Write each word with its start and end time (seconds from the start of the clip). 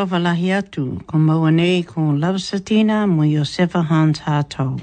lova 0.00 0.16
lahi 0.16 0.48
atu, 0.56 0.84
ko 1.08 1.18
maua 1.18 1.50
nei 1.52 1.82
ko 1.82 2.00
Love 2.16 2.36
Satina 2.38 3.06
mo 3.06 3.20
Yosefa 3.22 3.84
Hans 3.84 4.20
Hartog. 4.20 4.80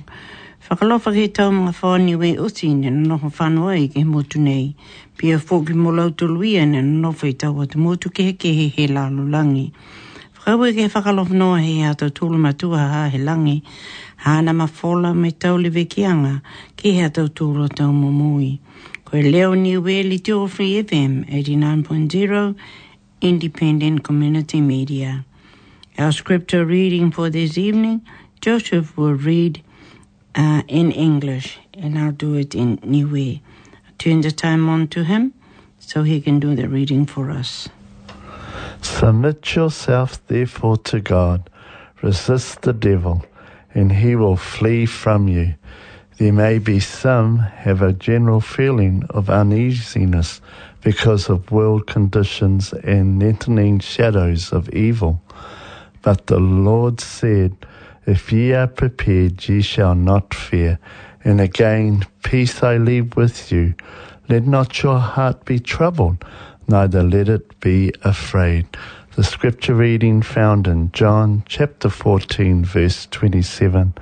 Whakalofa 0.69 1.09
ke 1.09 1.33
tau 1.33 1.49
mga 1.49 1.73
whaani 1.73 2.13
we 2.19 2.31
uti 2.37 2.69
ne 2.75 2.91
na 2.91 3.01
noho 3.15 3.31
whanua 3.37 3.73
i 3.81 3.87
ke 3.87 4.03
motu 4.05 4.37
nei. 4.37 4.75
Pia 5.17 5.39
fōki 5.39 5.73
mo 5.73 5.89
lau 5.89 6.11
tu 6.11 6.27
luia 6.27 6.67
ne 6.69 6.81
na 6.83 7.09
i 7.23 7.31
tau 7.33 7.55
atu 7.65 7.77
motu 7.79 8.11
ke 8.11 8.37
ke 8.37 8.53
he 8.57 8.67
he 8.67 8.85
lalo 8.87 9.23
langi. 9.25 9.71
Whakaui 10.37 10.75
ke 10.77 10.85
whakalofa 10.93 11.31
noa 11.33 11.57
he 11.61 11.81
ato 11.83 12.09
tūlu 12.11 12.37
matua 12.37 12.77
ha 12.85 13.09
he 13.11 13.17
langi. 13.17 13.63
hana 14.17 14.53
ma 14.53 14.67
whola 14.67 15.15
me 15.15 15.31
tau 15.31 15.57
liwe 15.57 15.89
ki 15.89 16.03
anga 16.05 16.43
ke 16.77 16.93
he 16.93 17.09
tūlu 17.09 17.73
tau 17.73 17.91
mo 17.91 18.11
mui. 18.13 18.59
Koe 19.03 19.23
leo 19.23 19.55
ni 19.55 19.77
we 19.79 20.03
li 20.03 20.19
tio 20.19 20.45
free 20.45 20.83
FM 20.83 21.25
89.0 21.25 22.53
independent 23.21 24.03
community 24.03 24.61
media. 24.61 25.25
Our 25.97 26.11
scripture 26.11 26.65
reading 26.65 27.11
for 27.11 27.29
this 27.29 27.57
evening, 27.57 28.05
Joseph 28.41 28.95
will 28.95 29.13
read 29.15 29.63
uh, 30.35 30.61
in 30.67 30.91
English, 30.91 31.59
and 31.73 31.97
I'll 31.97 32.11
do 32.11 32.35
it 32.35 32.53
in 32.53 32.79
Way. 33.11 33.41
Turn 33.97 34.21
the 34.21 34.31
time 34.31 34.69
on 34.69 34.87
to 34.89 35.03
him 35.03 35.33
so 35.79 36.03
he 36.03 36.21
can 36.21 36.39
do 36.39 36.55
the 36.55 36.67
reading 36.69 37.07
for 37.07 37.31
us. 37.31 37.69
Submit 38.81 39.55
yourself, 39.55 40.25
therefore, 40.27 40.77
to 40.77 40.99
God. 40.99 41.49
Resist 42.03 42.61
the 42.61 42.73
devil, 42.73 43.25
and 43.73 43.91
he 43.91 44.15
will 44.15 44.37
flee 44.37 44.85
from 44.85 45.27
you. 45.27 45.55
There 46.17 46.33
may 46.33 46.57
be 46.57 46.79
some 46.79 47.37
have 47.37 47.83
a 47.83 47.93
general 47.93 48.41
feeling 48.41 49.03
of 49.11 49.29
uneasiness 49.29 50.41
because 50.81 51.29
of 51.29 51.51
world 51.51 51.85
conditions 51.85 52.73
and 52.73 53.21
lengthening 53.21 53.77
shadows 53.79 54.51
of 54.51 54.67
evil. 54.69 55.21
But 56.01 56.25
the 56.25 56.39
Lord 56.39 56.99
said, 57.01 57.55
If 58.07 58.31
ye 58.33 58.53
are 58.53 58.65
prepared, 58.67 59.47
ye 59.47 59.61
shall 59.61 59.93
not 59.93 60.33
fear. 60.33 60.79
And 61.23 61.39
again, 61.39 62.07
peace 62.23 62.63
I 62.63 62.77
leave 62.77 63.15
with 63.15 63.51
you. 63.51 63.75
Let 64.27 64.47
not 64.47 64.81
your 64.81 64.97
heart 64.97 65.45
be 65.45 65.59
troubled, 65.59 66.25
neither 66.67 67.03
let 67.03 67.29
it 67.29 67.59
be 67.59 67.91
afraid. 68.01 68.65
The 69.15 69.23
scripture 69.23 69.75
reading 69.75 70.21
found 70.23 70.67
in 70.67 70.91
John 70.93 71.43
chapter 71.45 71.89
14, 71.91 72.65
verse 72.65 73.07
27. 73.11 73.93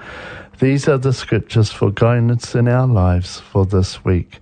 These 0.60 0.88
are 0.88 0.98
the 0.98 1.12
scriptures 1.12 1.69
for 1.69 1.92
guidance 1.92 2.56
in 2.56 2.69
our 2.69 2.88
lives 2.88 3.42
for 3.42 3.66
this 3.66 4.06
week. 4.06 4.40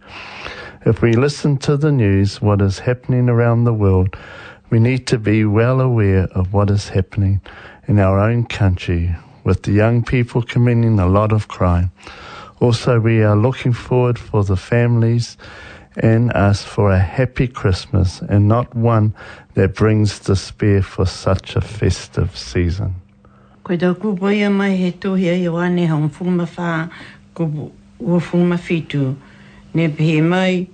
If 0.85 1.01
we 1.01 1.13
listen 1.13 1.57
to 1.59 1.75
the 1.75 1.91
news, 1.91 2.39
what 2.39 2.61
is 2.61 2.77
happening 2.79 3.29
around 3.29 3.63
the 3.63 3.73
world, 3.73 4.15
we 4.69 4.79
need 4.79 5.07
to 5.07 5.17
be 5.17 5.43
well 5.43 5.81
aware 5.81 6.25
of 6.35 6.53
what 6.53 6.69
is 6.69 6.89
happening 6.89 7.41
in 7.87 7.97
our 7.97 8.19
own 8.19 8.45
country, 8.45 9.15
with 9.43 9.63
the 9.63 9.71
young 9.71 10.03
people 10.03 10.43
committing 10.43 10.99
a 10.99 11.07
lot 11.07 11.31
of 11.31 11.47
crime. 11.47 11.89
Also, 12.59 12.99
we 12.99 13.23
are 13.23 13.35
looking 13.35 13.73
forward 13.73 14.19
for 14.19 14.43
the 14.43 14.55
families 14.57 15.35
and 15.97 16.31
us 16.33 16.63
for 16.63 16.91
a 16.91 16.99
happy 16.99 17.47
Christmas 17.47 18.21
and 18.21 18.47
not 18.47 18.75
one 18.75 19.15
that 19.55 19.73
brings 19.73 20.19
despair 20.19 20.83
for 20.83 21.07
such 21.07 21.55
a 21.55 21.61
festive 21.61 22.37
season. 22.37 22.95
Koe 23.63 23.77
tau 23.77 23.93
kupo 23.95 24.29
ia 24.31 24.49
mai 24.49 24.75
he 24.77 24.91
tohi 24.91 25.27
ai 25.31 25.47
o 25.47 25.55
ane 25.57 25.87
hong 25.87 26.09
fuma 26.09 26.43
wha 26.57 26.87
ua 27.99 28.19
fuma 28.19 28.57
fitu. 28.57 29.15
Ne 29.73 29.87
pehe 29.87 30.21
mai, 30.21 30.67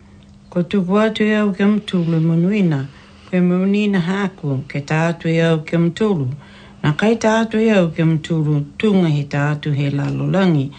ko 0.50 0.64
tupu 0.64 0.98
atu 1.00 1.24
e 1.24 1.36
au 1.36 1.52
kem 1.54 1.80
tulu 1.82 2.18
e 2.18 2.20
munuina, 2.20 2.88
koe 3.30 3.40
munuina 3.42 4.00
haku 4.02 4.60
ke 4.70 4.80
tātu 4.82 5.28
e 5.30 5.40
au 5.42 5.58
kem 5.62 5.92
tulu. 5.92 6.28
Nā 6.84 6.98
kai 6.98 7.14
tātu 7.16 7.62
e 7.62 7.70
au 7.72 7.90
kem 7.94 8.18
tulu 8.18 8.66
tunga 8.80 9.08
he 9.10 9.24
tātu 9.24 9.72
he 9.76 9.90
lalo 9.92 10.26
langi. 10.26 10.72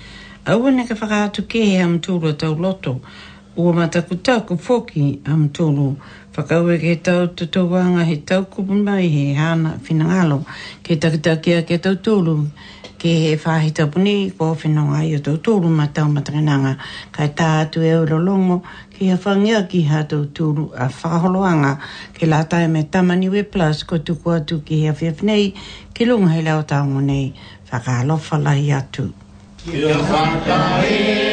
Aua 0.46 0.70
ne 0.72 0.86
ka 0.88 0.94
whakātu 0.94 1.46
ke 1.48 1.62
he 1.62 1.76
am 1.76 2.00
tulu 2.00 2.32
tau 2.36 2.54
loto, 2.58 3.00
ua 3.56 3.72
mataku 3.72 4.18
taku 4.22 4.56
foki 4.56 5.20
am 5.28 5.48
tulu, 5.50 5.94
Whakaue 6.40 6.80
ke 6.80 6.96
tau 6.96 7.26
tutu 7.36 7.68
wanga 7.68 8.00
he 8.02 8.16
tau 8.24 8.48
kupu 8.48 8.72
mai 8.72 9.02
he 9.08 9.34
hana 9.34 9.76
whinangalo. 9.84 10.40
Ke 10.82 10.96
takitakia 10.96 11.60
ke 11.68 11.76
tau 11.76 12.00
tūlu. 12.00 12.48
Ke 12.96 13.10
he 13.20 13.36
whahi 13.36 13.74
tau 13.74 13.86
puni 13.92 14.30
ko 14.30 14.54
whinonga 14.54 15.04
i 15.04 15.12
o 15.16 15.18
tau 15.20 15.36
tūlu 15.36 15.68
ma 15.68 15.86
tau 15.92 16.08
matangananga. 16.08 16.78
Kai 17.12 17.28
tā 17.36 17.48
atu 17.68 17.82
e 17.84 17.92
uro 17.92 18.16
longo 18.24 18.62
ki 18.96 19.10
a 19.10 19.16
whangia 19.18 19.66
ki 19.68 19.82
ha 19.92 20.02
tau 20.08 20.24
tūlu 20.32 20.70
a 20.74 20.88
whaholoanga. 20.88 21.76
Ke 22.16 22.24
la 22.26 22.42
tae 22.44 22.66
me 22.68 22.84
tamani 22.84 23.30
we 23.30 23.42
plus 23.42 23.82
ko 23.82 23.98
tuku 23.98 24.32
atu 24.40 24.62
ki 24.64 24.80
he 24.80 24.88
awhiaf 24.96 25.22
nei 25.22 25.52
ki 25.92 26.06
lunga 26.06 26.32
he 26.32 26.40
lau 26.42 26.62
tau 26.62 26.86
mo 26.86 27.00
Whakalofa 27.70 28.40
lahi 28.42 28.72
atu. 28.72 29.12
Ki 29.60 29.84
whakai 29.84 30.88
e 30.88 31.29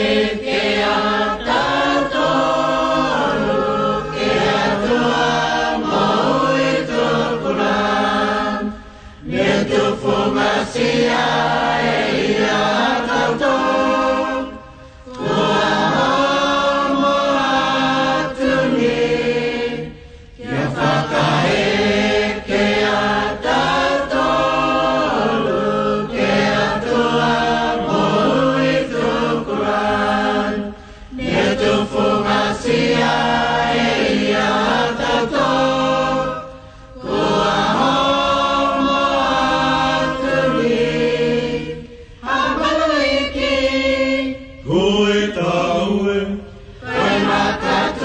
Maranatha. 47.26 47.97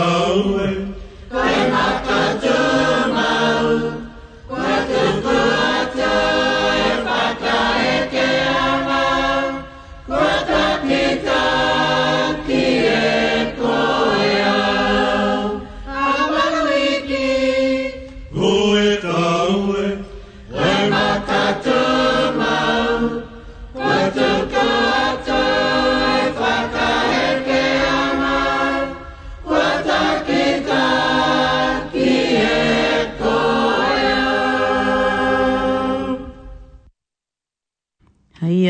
Oh. 0.00 0.87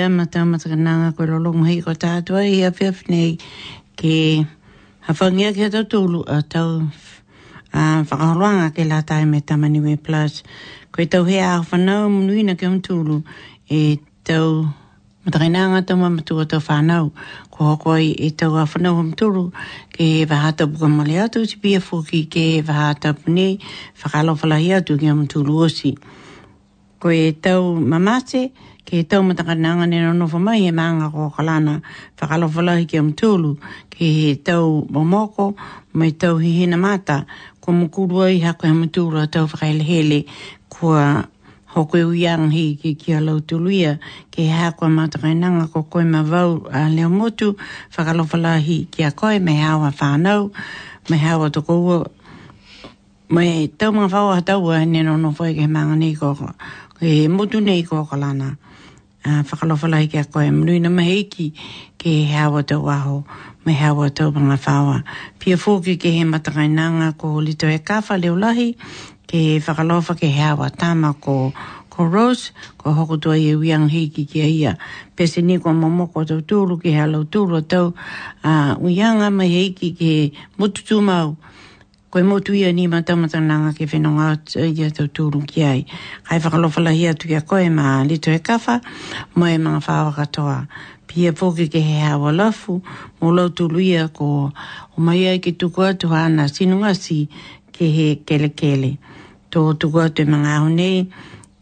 ma 0.08 0.24
tau 0.24 0.46
matakananga 0.48 1.12
koe 1.16 1.26
lolo 1.28 1.52
mohi 1.52 1.82
ko 1.84 1.92
tātua 1.92 2.44
i 2.48 2.62
a 2.64 2.72
whiaf 2.72 3.04
nei 3.12 3.36
ke 4.00 4.46
hawhangia 5.08 5.52
ki 5.56 5.68
atau 5.68 5.84
tūlu 5.84 6.20
a 6.24 6.40
tau 6.42 6.88
a 7.76 8.02
whakaroanga 8.08 8.72
ke 8.76 8.86
la 8.88 9.02
tai 9.02 9.24
me 9.28 9.40
Tamaniwe 9.40 10.00
Plus. 10.02 10.42
Koe 10.92 11.04
tau 11.06 11.24
hea 11.24 11.60
a 11.60 11.60
whanau 11.64 12.08
munuina 12.08 12.56
ke 12.56 12.64
un 12.64 12.80
tūlu 12.80 13.20
e 13.68 13.98
tau 14.24 14.64
matakananga 15.26 15.84
tau 15.84 16.00
mamatua 16.00 16.48
tau 16.48 16.62
whanau 16.68 17.12
ko 17.52 17.74
hokoi 17.76 18.14
e 18.16 18.30
tau 18.30 18.56
a 18.56 18.64
whanau 18.64 18.96
am 19.04 19.12
tūlu 19.12 19.50
ke 19.92 20.08
he 20.08 20.24
vahata 20.26 20.64
buka 20.64 20.88
mole 20.88 21.18
atu 21.20 21.44
si 21.46 21.56
pia 21.60 21.80
fuki 21.80 22.24
ke 22.32 22.44
he 22.56 22.62
vahata 22.62 23.12
punei 23.12 23.60
whakalofalahi 24.00 24.72
atu 24.80 24.96
ke 24.96 25.12
un 25.12 25.28
tūlu 25.28 25.60
osi. 25.68 25.94
Koe 26.98 27.32
tau 27.42 27.76
mamate 27.76 28.50
ke 28.88 29.04
tau 29.04 29.20
mataka 29.20 29.52
nanga 29.52 29.84
ne 29.84 30.00
no 30.00 30.12
nofa 30.16 30.40
mai 30.40 30.64
e 30.64 30.72
maanga 30.72 31.12
ko 31.12 31.28
kalana 31.36 31.84
whakalo 32.16 32.48
falahi 32.48 32.88
ke 32.88 32.96
amtulu 32.96 33.60
ke 33.92 34.00
he 34.16 34.28
tau 34.40 34.88
momoko 34.88 35.52
mai 35.92 36.16
tau 36.16 36.40
hi 36.40 36.64
hena 36.64 36.80
mata 36.80 37.28
ko 37.60 37.68
mukurua 37.76 38.32
i 38.32 38.40
hako 38.40 38.64
he 38.64 38.72
amtulu 38.72 39.20
a 39.20 39.28
tau 39.28 39.44
whakaila 39.44 39.84
hele 39.84 40.24
kua 40.72 41.28
hoko 41.76 42.00
e 42.00 42.04
uiang 42.08 42.48
hi 42.48 42.80
ke 42.80 42.96
kia 42.96 43.20
lau 43.20 43.44
tuluia 43.44 44.00
ke 44.32 44.48
he 44.48 44.54
hako 44.56 44.88
a 44.88 44.88
e 44.88 44.92
mataka 44.96 45.36
nanga 45.36 45.68
ko 45.68 45.84
koe 45.84 46.08
ma 46.08 46.24
vau 46.24 46.64
a 46.72 46.88
leo 46.88 47.12
motu 47.12 47.60
whakalo 47.92 48.24
falahi 48.24 48.88
ke 48.88 49.04
a 49.04 49.12
koe 49.12 49.36
mai 49.36 49.60
hawa 49.68 49.92
whanau 49.92 50.48
mai 51.12 51.20
hawa 51.20 51.52
toko 51.52 51.72
ua 51.84 51.98
mai 53.28 53.68
tau 53.68 53.92
mga 53.92 54.08
whaua 54.08 54.40
hatau 54.40 54.64
a 54.72 54.80
nena 54.88 55.12
no 55.20 55.28
foi 55.36 55.52
ke 55.52 55.68
maanga 55.68 55.92
nei 56.00 56.16
koko 56.16 56.48
e 57.04 57.28
motu 57.28 57.60
nei 57.60 57.84
koko 57.84 58.16
lana 58.16 58.56
a 59.28 59.30
ah, 59.30 59.42
whakalofalai 59.44 60.08
ki 60.10 60.18
a 60.24 60.24
koe 60.24 60.48
mnui 60.48 60.80
na 60.80 60.88
ki 61.30 61.52
ke 62.00 62.10
he 62.24 62.32
hawa 62.32 62.62
tau 62.62 62.80
waho 62.88 63.24
me 63.64 63.72
hawa 63.74 64.08
tau 64.10 64.30
mga 64.32 64.56
whawa. 64.64 65.04
Pia 65.38 65.56
fōki 65.56 65.98
ke 66.00 66.08
he 66.16 66.24
matakai 66.24 66.70
nanga 66.70 67.12
ko 67.12 67.36
lito 67.44 67.68
e 67.68 67.78
kawha 67.78 68.16
leo 68.16 68.36
lahi 68.36 68.72
ke 69.28 69.36
he 69.36 69.58
whakalofa 69.60 70.16
ke 70.16 70.32
he 70.32 70.40
hawa 70.40 70.70
ko 71.20 71.52
ko 71.90 72.04
Rose 72.06 72.52
ko 72.78 72.94
hokutua 72.94 73.36
i 73.36 73.52
uiang 73.54 73.90
e 73.90 73.92
heiki 73.92 74.24
ki 74.24 74.24
kia 74.24 74.46
ia. 74.46 74.78
Pese 75.14 75.42
ni 75.44 75.58
kwa 75.58 75.72
mamoko 75.74 76.24
tau 76.24 76.40
tūru 76.40 76.80
ke 76.80 76.88
he 76.94 77.00
alau 77.04 77.24
tūru 77.28 77.60
tau 77.68 77.92
uh, 77.92 77.92
ah, 78.44 78.74
uianga 78.80 79.28
maheiki 79.30 79.92
ke 79.98 80.12
mututumau 80.56 81.36
mututumau 81.36 81.36
koe 82.10 82.22
motu 82.22 82.52
ia 82.54 82.72
ni 82.72 82.88
matamata 82.88 83.40
nanga 83.40 83.72
ke 83.76 83.84
whenonga 83.84 84.38
eh, 84.56 84.72
ia 84.78 84.88
tau 84.90 85.06
tūru 85.08 85.42
ki 85.48 85.64
ai. 85.64 85.80
Kai 86.24 86.38
whakalofala 86.40 86.90
hia 86.96 87.10
atu 87.14 87.28
ia 87.28 87.40
koe 87.40 87.68
ma 87.68 88.02
lito 88.04 88.32
e 88.32 88.38
kawha, 88.38 88.80
mo 89.34 89.46
e 89.46 89.58
mga 89.58 89.80
whāwa 89.86 90.14
katoa. 90.16 90.66
Pia 91.06 91.32
pōke 91.32 91.66
ke 91.72 91.80
he 91.80 92.00
hawa 92.04 92.32
lafu, 92.32 92.80
mo 93.20 93.30
lau 93.30 93.48
tūlu 93.50 93.82
ia 93.84 94.08
ko 94.08 94.52
o 94.96 95.00
mai 95.00 95.26
ai 95.28 95.38
ki 95.38 95.52
tuku 95.52 95.84
atu 95.90 96.08
hana 96.08 96.48
sinungasi 96.48 97.26
ke 97.72 97.90
he 97.96 98.08
kele 98.24 98.48
kele. 98.54 98.96
Tō 99.52 99.66
tuku 99.80 100.00
atu 100.00 100.24
e 100.24 100.26
mga 100.28 100.56
ahonei, 100.56 101.04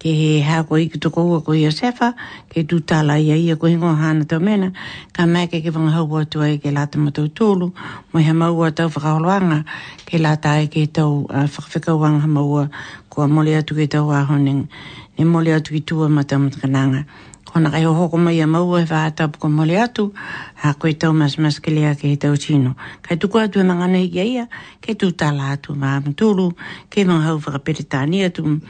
ke 0.07 0.15
he 0.15 0.39
hao 0.47 0.63
ko 0.63 0.79
iki 0.79 1.03
toko 1.03 1.27
ua 1.27 1.43
ko 1.43 1.51
ia 1.51 1.75
sefa, 1.75 2.15
ke 2.47 2.63
tu 2.63 2.79
tala 2.79 3.19
ia 3.19 3.35
ia 3.35 3.59
ko 3.59 3.67
ingo 3.67 3.91
hana 3.91 4.23
tau 4.23 4.39
mena, 4.39 4.71
ka 5.11 5.27
mai 5.27 5.51
ke 5.51 5.59
ke 5.59 5.75
wanga 5.75 5.91
hau 5.99 6.07
atu 6.23 6.47
ai 6.47 6.63
ke 6.63 6.71
lata 6.71 6.95
matau 7.03 7.27
tolu, 7.27 7.75
mo 8.15 8.21
he 8.23 8.31
maua 8.31 8.71
tau 8.71 8.87
whakaoloanga, 8.87 9.67
ke 10.07 10.23
lata 10.23 10.63
ai 10.63 10.71
ke 10.71 10.87
tau 10.87 11.27
whakawhika 11.27 11.99
wanga 11.99 12.23
ha 12.23 12.31
maua, 12.31 12.71
ko 13.11 13.27
a 13.27 13.27
mole 13.27 13.51
atu 13.59 13.75
ke 13.75 13.91
tau 13.91 14.07
ahoneng, 14.15 14.71
ne 15.19 15.23
mole 15.27 15.51
atu 15.59 15.75
ki 15.75 15.83
tua 15.83 16.07
matau 16.07 16.39
matakananga. 16.39 17.03
Kona 17.43 17.75
kai 17.75 17.83
hoko 17.83 18.15
mai 18.15 18.39
a 18.39 18.47
maua 18.47 18.87
e 18.87 18.87
whaatapu 18.87 19.43
ko 19.43 19.51
mole 19.51 19.75
atu, 19.75 20.15
ha 20.63 20.71
koe 20.79 20.95
tau 20.95 21.11
mas 21.19 21.35
mas 21.35 21.59
ke 21.59 21.75
lea 21.75 21.99
ke 21.99 22.15
he 22.15 22.15
tau 22.15 22.39
tino. 22.39 22.79
Kai 23.03 23.19
tuku 23.19 23.43
atu 23.43 23.59
e 23.59 23.67
mangana 23.67 23.99
ia 23.99 24.23
ia, 24.23 24.47
ke 24.79 24.95
tu 24.95 25.11
tala 25.11 25.51
atu 25.59 25.75
maa 25.75 25.99
matulu, 25.99 26.55
ke 26.95 27.03
wanga 27.03 27.27
hau 27.27 27.43
whakapere 27.43 27.83
tani 27.83 28.23
atu, 28.31 28.63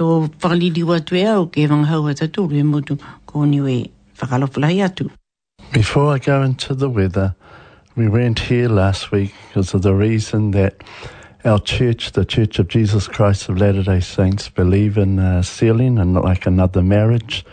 tō 0.00 0.06
whakalili 0.22 0.80
watu 0.88 1.16
ea 1.18 1.34
o 1.36 1.42
ke 1.52 1.66
wang 1.70 1.82
hau 1.92 2.02
ata 2.12 2.26
tōru 2.36 2.56
e 2.64 2.64
motu 2.72 2.94
ko 3.28 3.42
niwe 3.52 3.74
whakalofalai 4.20 4.76
atu. 4.88 5.10
Before 5.72 6.14
I 6.14 6.18
go 6.18 6.42
into 6.42 6.74
the 6.74 6.88
weather, 6.88 7.34
we 7.96 8.08
went 8.08 8.38
here 8.50 8.68
last 8.70 9.10
week 9.12 9.34
because 9.48 9.74
of 9.76 9.82
the 9.82 9.92
reason 9.94 10.50
that 10.52 10.82
our 11.44 11.58
church, 11.60 12.12
the 12.12 12.24
Church 12.24 12.58
of 12.58 12.68
Jesus 12.68 13.08
Christ 13.08 13.48
of 13.50 13.58
Latter-day 13.58 14.00
Saints, 14.00 14.48
believe 14.48 14.96
in 14.96 15.18
uh, 15.18 15.42
sealing 15.42 15.98
and 15.98 16.14
not 16.14 16.24
like 16.24 16.46
another 16.46 16.80
marriage. 16.82 17.44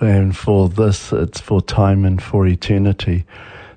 And 0.00 0.34
for 0.36 0.68
this, 0.70 1.12
it's 1.12 1.40
for 1.40 1.60
time 1.60 2.04
and 2.06 2.22
for 2.22 2.46
eternity. 2.46 3.24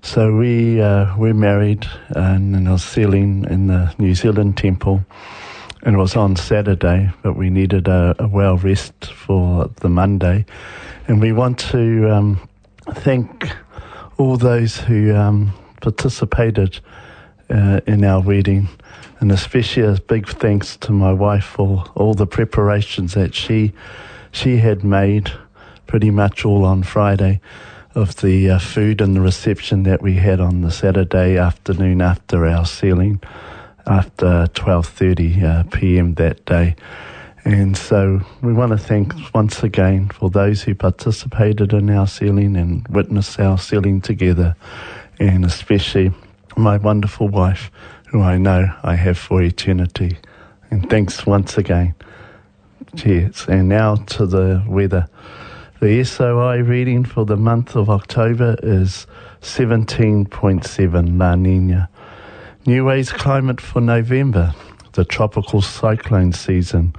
So 0.02 0.34
we 0.36 0.80
uh, 0.82 1.12
we're 1.18 1.34
married 1.34 1.86
uh, 2.16 2.20
and, 2.40 2.56
and 2.56 2.68
are 2.70 2.80
sealing 2.80 3.46
in 3.50 3.68
the 3.68 3.94
New 4.00 4.16
Zealand 4.16 4.56
temple. 4.58 5.06
It 5.86 5.96
was 5.96 6.16
on 6.16 6.36
Saturday, 6.36 7.12
but 7.22 7.36
we 7.38 7.50
needed 7.52 7.88
a, 7.88 8.16
a 8.18 8.28
well 8.28 8.58
rest 8.58 9.06
for 9.14 9.70
the 9.78 9.90
Monday. 9.90 10.46
And 11.08 11.22
we 11.22 11.32
want 11.32 11.60
to 11.60 12.10
um, 12.14 12.50
thank 12.94 13.50
all 14.18 14.38
those 14.38 14.78
who 14.78 15.16
um, 15.16 15.54
participated 15.82 16.80
uh, 17.50 17.82
in 17.86 18.04
our 18.04 18.22
wedding. 18.22 18.70
And 19.20 19.32
especially 19.32 19.84
a 19.84 19.94
big 19.94 20.28
thanks 20.28 20.78
to 20.78 20.92
my 20.92 21.14
wife 21.14 21.46
for 21.46 21.86
all 21.96 22.14
the 22.14 22.28
preparations 22.28 23.14
that 23.14 23.34
she 23.36 23.74
she 24.32 24.58
had 24.58 24.84
made 24.84 25.32
pretty 25.88 26.12
much 26.12 26.44
all 26.46 26.66
on 26.66 26.84
Friday 26.84 27.40
of 27.96 28.18
the 28.18 28.50
uh, 28.52 28.60
food 28.60 29.02
and 29.02 29.16
the 29.16 29.22
reception 29.22 29.84
that 29.84 30.02
we 30.02 30.16
had 30.16 30.40
on 30.40 30.62
the 30.62 30.70
Saturday 30.70 31.38
afternoon 31.38 32.02
after 32.02 32.46
our 32.46 32.66
sealing. 32.66 33.22
after 33.88 34.48
12.30pm 34.54 36.12
uh, 36.12 36.14
that 36.18 36.46
day. 36.46 36.76
And 37.46 37.78
so 37.78 38.22
we 38.42 38.52
want 38.54 38.74
to 38.74 38.78
thank 38.78 39.14
once 39.34 39.64
again 39.64 40.10
for 40.10 40.30
those 40.30 40.64
who 40.64 40.76
participated 40.76 41.72
in 41.72 41.90
our 41.90 42.06
sealing 42.06 42.58
and 42.58 42.86
witnessed 42.90 43.40
our 43.40 43.58
sealing 43.58 44.02
together, 44.02 44.56
and 45.20 45.46
especially 45.46 46.12
my 46.58 46.76
wonderful 46.78 47.30
wife, 47.30 47.72
who 48.10 48.22
I 48.22 48.38
know 48.38 48.68
I 48.84 48.96
have 48.96 49.18
for 49.18 49.42
eternity. 49.42 50.18
And 50.70 50.90
thanks 50.90 51.26
once 51.26 51.58
again. 51.58 51.96
Cheers. 52.98 53.46
And 53.48 53.70
now 53.70 53.96
to 53.96 54.26
the 54.26 54.62
weather. 54.68 55.08
The 55.82 56.04
SOI 56.04 56.58
reading 56.64 57.06
for 57.06 57.24
the 57.26 57.38
month 57.38 57.76
of 57.78 57.90
October 57.90 58.58
is 58.62 59.08
17.7 59.42 61.18
La 61.20 61.36
Nina. 61.36 61.88
New 62.68 62.84
climate 63.06 63.62
for 63.62 63.80
November. 63.80 64.54
The 64.92 65.06
tropical 65.06 65.62
cyclone 65.62 66.34
season 66.34 66.96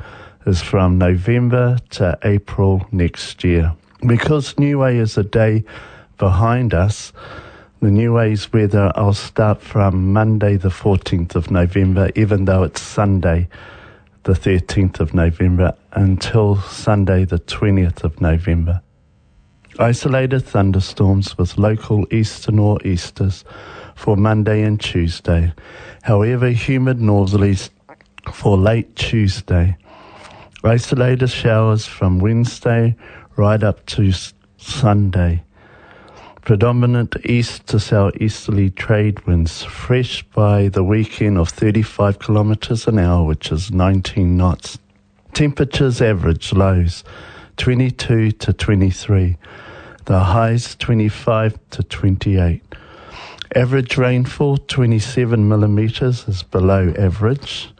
is 0.46 0.62
from 0.62 0.96
November 0.96 1.76
to 1.90 2.18
April 2.25 2.87
next 2.90 3.44
year. 3.44 3.75
Because 4.06 4.58
New 4.58 4.82
is 4.84 5.18
a 5.18 5.25
day 5.25 5.64
behind 6.16 6.72
us, 6.72 7.12
the 7.82 7.90
New 7.90 8.14
weather 8.14 8.90
I'll 8.96 9.12
start 9.12 9.60
from 9.60 10.10
Monday 10.10 10.56
the 10.56 10.70
14th 10.70 11.34
of 11.34 11.50
November, 11.50 12.08
even 12.16 12.46
though 12.46 12.62
it's 12.62 12.80
Sunday 12.80 13.46
the 14.22 14.32
13th 14.32 15.00
of 15.00 15.12
November 15.12 15.75
until 15.92 16.56
Sunday 16.62 17.26
the 17.26 17.40
20th 17.40 18.04
of 18.04 18.22
November. 18.22 18.80
Isolated 19.78 20.40
thunderstorms 20.46 21.37
with 21.37 21.58
local 21.58 22.06
eastern 22.10 22.58
or 22.58 22.78
easters 22.87 23.44
for 23.99 24.17
Monday 24.17 24.62
and 24.62 24.78
Tuesday. 24.81 25.52
However, 26.02 26.50
humid 26.50 26.99
northerlies 27.00 27.71
for 28.33 28.57
late 28.57 28.95
Tuesday. 28.95 29.76
Isolated 30.62 31.26
showers 31.31 31.85
from 31.85 32.21
Wednesday 32.21 32.95
right 33.37 33.61
up 33.62 33.85
to 33.87 34.12
Sunday. 34.57 35.43
Predominant 36.43 37.17
east 37.26 37.67
to 37.69 37.78
southeasterly 37.81 38.71
trade 38.71 39.26
winds, 39.26 39.64
fresh 39.64 40.23
by 40.23 40.69
the 40.69 40.85
weekend 40.85 41.37
of 41.37 41.49
35 41.49 42.19
kilometres 42.21 42.87
an 42.87 42.99
hour, 43.00 43.25
which 43.26 43.50
is 43.50 43.71
19 43.73 44.37
knots. 44.37 44.78
Temperatures 45.33 46.00
average 46.00 46.52
lows 46.52 47.02
22 47.57 48.31
to 48.31 48.52
23, 48.52 49.37
the 50.07 50.21
highs 50.21 50.75
25 50.76 51.59
to 51.71 51.83
28. 51.83 52.67
Average 53.57 53.97
rainfall, 53.97 54.59
27 54.59 55.49
millimetres, 55.49 56.28
is 56.28 56.43
below 56.43 56.93
average. 56.99 57.73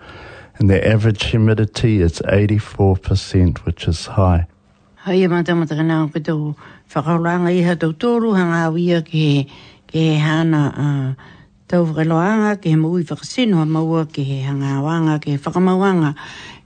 And 0.59 0.71
the 0.71 0.81
average 0.87 1.25
humidity 1.25 2.01
is 2.01 2.21
84%, 2.23 3.59
which 3.67 3.85
is 3.87 4.07
high. 4.17 4.47
Hei 5.05 5.27
ma 5.27 5.43
te 5.43 5.53
mata 5.55 5.75
kanao 5.75 6.11
ki 6.13 6.21
tō 6.21 6.35
whakauranga 6.93 7.53
iha 7.53 7.77
tō 7.81 7.93
tōru 8.01 8.33
hanga 8.37 8.65
au 8.69 8.77
ia 8.77 9.01
ki 9.03 9.47
he 9.93 10.15
hana 10.19 11.17
tau 11.69 11.85
whakaloanga, 11.85 12.61
ki 12.61 12.71
he 12.71 12.77
mui 12.77 13.05
whakasinoa 13.05 13.67
maua, 13.69 14.07
ki 14.13 14.25
he 14.25 14.41
hanga 14.43 14.81
wanga, 14.83 15.19
ki 15.21 15.31
he 15.31 15.37
whakamauanga, 15.39 16.15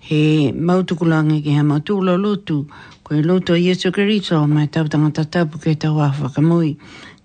he 0.00 0.52
mautukulanga 0.52 1.38
ki 1.42 1.50
he 1.50 1.60
mautula 1.62 2.16
lotu, 2.18 2.66
koe 3.04 3.20
loto 3.22 3.54
Iesu 3.54 3.92
Kiriso, 3.92 4.48
mai 4.48 4.66
tau 4.66 4.86
tanga 4.88 5.10
tatapu 5.22 5.62
ki 5.62 5.74
tau 5.74 5.98
a 5.98 6.08
whakamui. 6.16 6.78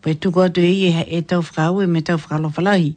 Pai 0.07 0.15
tuku 0.15 0.39
atu 0.41 0.61
e 0.61 0.71
ia 0.71 1.01
e 1.03 1.21
tau 1.21 1.41
whakaue 1.43 1.83
me 1.93 1.99
tau 1.99 2.15
whakalo 2.15 2.47
whalahi. 2.55 2.93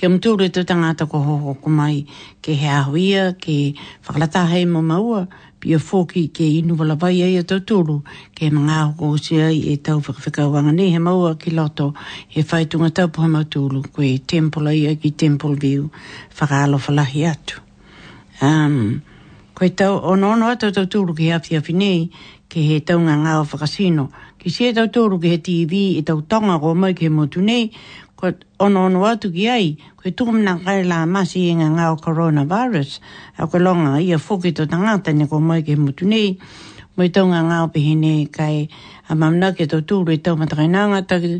Ke 0.00 0.08
am 0.08 0.14
tūre 0.18 0.46
tu 0.48 0.62
tangata 0.64 1.04
ko 1.06 1.20
hoho 1.20 1.52
kumai 1.60 2.06
ke 2.40 2.54
he 2.56 2.68
ahuia, 2.72 3.36
ke 3.36 3.76
whakalata 4.06 4.46
hei 4.48 4.64
mo 4.64 4.80
maua, 4.80 5.28
pia 5.60 5.76
e 5.76 5.78
fōki 5.88 6.22
ke 6.32 6.48
inu 6.64 6.72
wala 6.80 6.94
vai 6.96 7.20
ai 7.20 7.36
atau 7.44 7.60
tūru, 7.60 7.98
ke 8.34 8.48
mga 8.48 8.78
ahoko 8.80 9.12
o 9.12 9.20
ai 9.44 9.60
e 9.76 9.76
tau 9.76 10.00
e 10.00 10.00
whakawanga 10.08 10.72
ne 10.72 10.88
he 10.88 10.96
maua 10.98 11.34
ki 11.38 11.50
loto, 11.50 11.92
he 12.28 12.40
whaitunga 12.42 12.88
tau 12.96 13.08
poha 13.12 13.28
mautūru, 13.34 13.84
koe 13.92 14.14
temple 14.26 14.70
ai 14.72 14.96
ki 14.96 15.10
temple 15.10 15.56
view, 15.60 15.90
whakalo 16.40 16.80
atu. 16.80 17.60
Um, 18.40 19.02
koe 19.54 19.68
tau, 19.68 20.00
ono 20.00 20.32
ono 20.32 20.46
atau 20.48 20.70
tau 20.72 20.86
tūru 20.88 21.12
ki 21.14 21.28
hafi 21.28 21.56
hafi 21.60 21.72
nei, 21.74 22.08
ke 22.48 22.60
he 22.70 22.80
taunga 22.80 23.20
ngā 23.20 23.40
o 23.40 23.44
whakasino, 23.44 24.08
Ki 24.44 24.50
se 24.52 24.74
tau 24.76 24.84
tōru 24.92 25.16
ki 25.22 25.28
he 25.32 25.36
TV 25.40 25.78
i 25.96 26.00
e 26.02 26.02
tau 26.04 26.18
tanga 26.28 26.58
ko 26.60 26.74
mai 26.76 26.92
ki 26.92 27.08
motu 27.08 27.40
nei, 27.40 27.70
ko 28.12 28.28
ono 28.60 28.82
ono 28.90 29.06
atu 29.08 29.30
ki 29.32 29.44
ai, 29.48 29.70
ko 29.96 30.04
e 30.10 30.12
tūmna 30.12 30.58
kai 30.66 30.82
la 30.84 30.98
masi 31.08 31.46
i 31.46 31.54
e 31.54 31.54
ngā 31.56 31.70
ngā 31.72 31.86
o 31.94 31.96
coronavirus, 31.96 32.98
a 33.40 33.48
ko 33.48 33.56
longa 33.62 33.94
i 34.04 34.12
a 34.12 34.18
whuki 34.20 34.52
tō 34.52 34.66
tangata 34.68 35.14
ne 35.16 35.24
ko 35.32 35.40
mai 35.40 35.64
ki 35.64 35.78
motu 35.80 36.04
nei, 36.04 36.36
mo 36.92 37.08
i 37.08 37.08
tau 37.08 37.24
ngā 37.32 37.40
ngā 37.46 37.62
o 37.64 37.70
pihine 37.72 38.12
kai 38.28 38.68
a 39.08 39.16
mamna 39.16 39.54
ki 39.56 39.64
tau 39.72 39.80
tōru 39.80 40.12
i 40.12 40.20
e 40.20 40.24
tau 40.28 40.36
matakai 40.36 40.68
taki, 41.08 41.32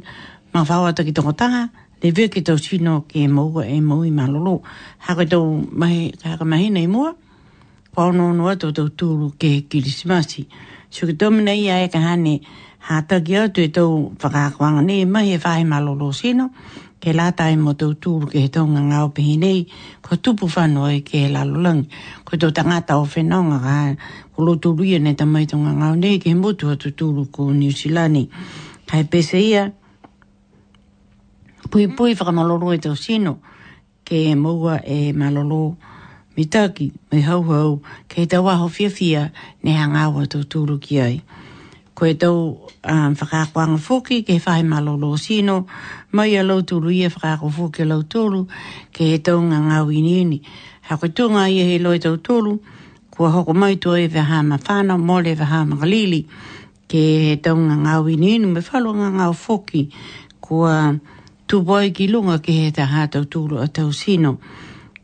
ma 0.57 0.65
whawa 0.65 0.95
taki 0.97 1.13
tōko 1.13 1.37
tanga, 1.37 1.69
le 2.01 2.09
vē 2.11 2.31
ki 2.33 2.41
tau 2.41 2.57
sino 2.57 3.03
ki 3.05 3.27
e 3.29 3.29
mōua 3.29 3.69
e 3.69 3.83
mōi 3.85 4.15
malolo, 4.17 4.63
haka 5.05 5.27
tau 5.29 5.45
mahi, 5.61 6.09
haka 6.25 6.45
mahi 6.49 6.71
nei 6.73 6.87
mua, 6.89 7.13
ko 7.93 8.09
ono 8.09 8.31
ono 8.33 8.49
atu 8.49 8.73
tau 8.73 8.89
tōru 8.89 9.29
ki 9.37 9.53
he 9.53 9.61
kirisimasi. 9.69 10.49
Sio 10.89 11.05
ki 11.09 11.19
tōmina 11.21 11.53
ia 11.53 11.83
e 11.85 11.91
hane, 11.93 12.41
ha 12.89 13.03
ta 13.09 13.19
gea 13.25 13.49
te 13.53 13.69
tau 13.73 14.13
whakakwanga 14.21 14.83
ne 14.85 15.05
mahi 15.07 15.35
e 15.35 15.39
whahe 15.43 15.65
malolo 15.65 16.13
sino, 16.13 16.51
ke 17.01 17.13
la 17.15 17.33
tae 17.33 17.57
mo 17.57 17.73
tau 17.75 17.95
tūru 17.97 18.29
ke 18.29 18.43
he 18.45 18.49
tonga 18.53 18.81
ngāo 18.81 19.09
pihi 19.17 19.37
nei, 19.41 19.65
ko 20.05 20.17
tupu 20.21 20.49
whanua 20.53 20.93
e 20.97 21.01
ke 21.01 21.25
he 21.25 21.29
lalulang, 21.33 21.87
ko 22.25 22.37
tau 22.37 22.53
tangata 22.53 22.99
o 23.01 23.09
whenonga 23.09 23.59
ka 23.65 23.77
ko 24.37 24.45
lo 24.45 24.55
tūru 24.61 24.85
ia 24.85 24.99
ne 25.01 25.15
tamai 25.17 25.47
tonga 25.49 25.73
ngāo 25.73 25.97
nei, 25.97 26.19
ke 26.21 26.29
he 26.29 26.35
motu 26.37 26.69
atu 26.71 26.93
tūru 26.93 27.25
ko 27.33 27.51
New 27.53 27.73
Zealand. 27.73 28.29
Kai 28.85 29.05
pese 29.09 29.41
ia, 29.41 29.71
pui 31.73 31.89
pui 31.89 32.13
whakamaloro 32.13 32.73
e 32.77 32.79
sino, 33.01 33.41
ke 34.05 34.27
he 34.29 34.35
maua 34.35 34.81
e 34.85 35.13
malolo 35.13 35.77
mitaki, 36.37 36.93
me 37.13 37.23
hau 37.25 37.41
hau, 37.49 37.81
ke 38.09 38.27
ta 38.29 38.37
tau 38.37 38.49
aho 38.49 38.69
fia 38.69 38.91
fia 38.91 39.33
ne 39.63 39.73
hangawa 39.73 40.29
tau 40.29 40.45
tūru 40.45 40.77
ki 40.81 41.01
ai 41.01 41.17
koe 41.95 42.15
tau 42.15 42.37
um, 42.91 43.15
whakakoanga 43.15 43.79
fuki 43.79 44.23
ke 44.27 44.39
whae 44.43 44.63
malolo 44.67 45.15
sino 45.17 45.67
mai 46.13 46.35
a 46.37 46.43
lau 46.43 46.63
tulu 46.63 46.91
ia 46.91 47.09
whakako 47.09 47.51
fuki 47.51 47.85
lau 47.87 48.03
tulu 48.03 48.45
ke 48.93 49.03
he 49.15 49.19
tau 49.19 49.39
ngā 49.41 49.59
ngau 49.71 49.91
inini 49.95 50.41
hako 50.91 51.09
tunga 51.15 51.47
ia 51.49 51.65
he 51.65 51.79
loi 51.79 51.99
tau 51.99 52.17
tulu 52.17 52.59
kua 53.11 53.31
hoko 53.31 53.55
mai 53.55 53.77
tua 53.77 54.01
e 54.01 54.07
veha 54.11 54.43
ma 54.43 54.59
whana 54.59 54.99
mole 54.99 55.35
veha 55.39 55.61
ma 55.71 55.77
galili 55.77 56.25
ke 56.91 57.01
he 57.27 57.37
tau 57.39 57.55
ngā 57.55 57.77
ngau 57.87 58.11
inini 58.11 58.47
me 58.55 58.61
whalo 58.61 58.95
ngā 58.99 59.09
ngau 59.23 59.33
fuki 59.45 59.87
kua 60.43 60.99
tupoi 61.47 61.95
ki 61.95 62.11
lunga 62.11 62.43
ke 62.43 62.53
he 62.59 62.71
taha 62.75 63.07
tau 63.07 63.25
tulu 63.31 63.63
a 63.63 63.71
tau 63.71 63.93
sino 63.95 64.41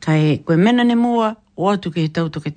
kai 0.03 0.43
koe 0.43 0.59
mena 0.59 0.83
ne 0.83 0.95
mua 0.99 1.31
o 1.55 1.71
atu 1.71 1.91
ke 1.95 2.03
he 2.11 2.11
tau 2.11 2.27
toke 2.35 2.51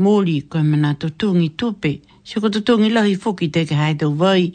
mōri 0.00 0.48
koe 0.48 0.62
mana 0.62 0.92
tō 0.98 1.10
tōngi 1.18 1.50
tōpe. 1.54 2.00
Se 2.24 2.40
ko 2.40 2.48
tō 2.48 2.62
tōngi 2.64 2.88
lahi 2.92 3.14
fōki 3.20 3.50
te 3.52 3.66
ke 3.68 3.76
hai 3.78 3.94
tō 4.00 4.08
vai, 4.16 4.50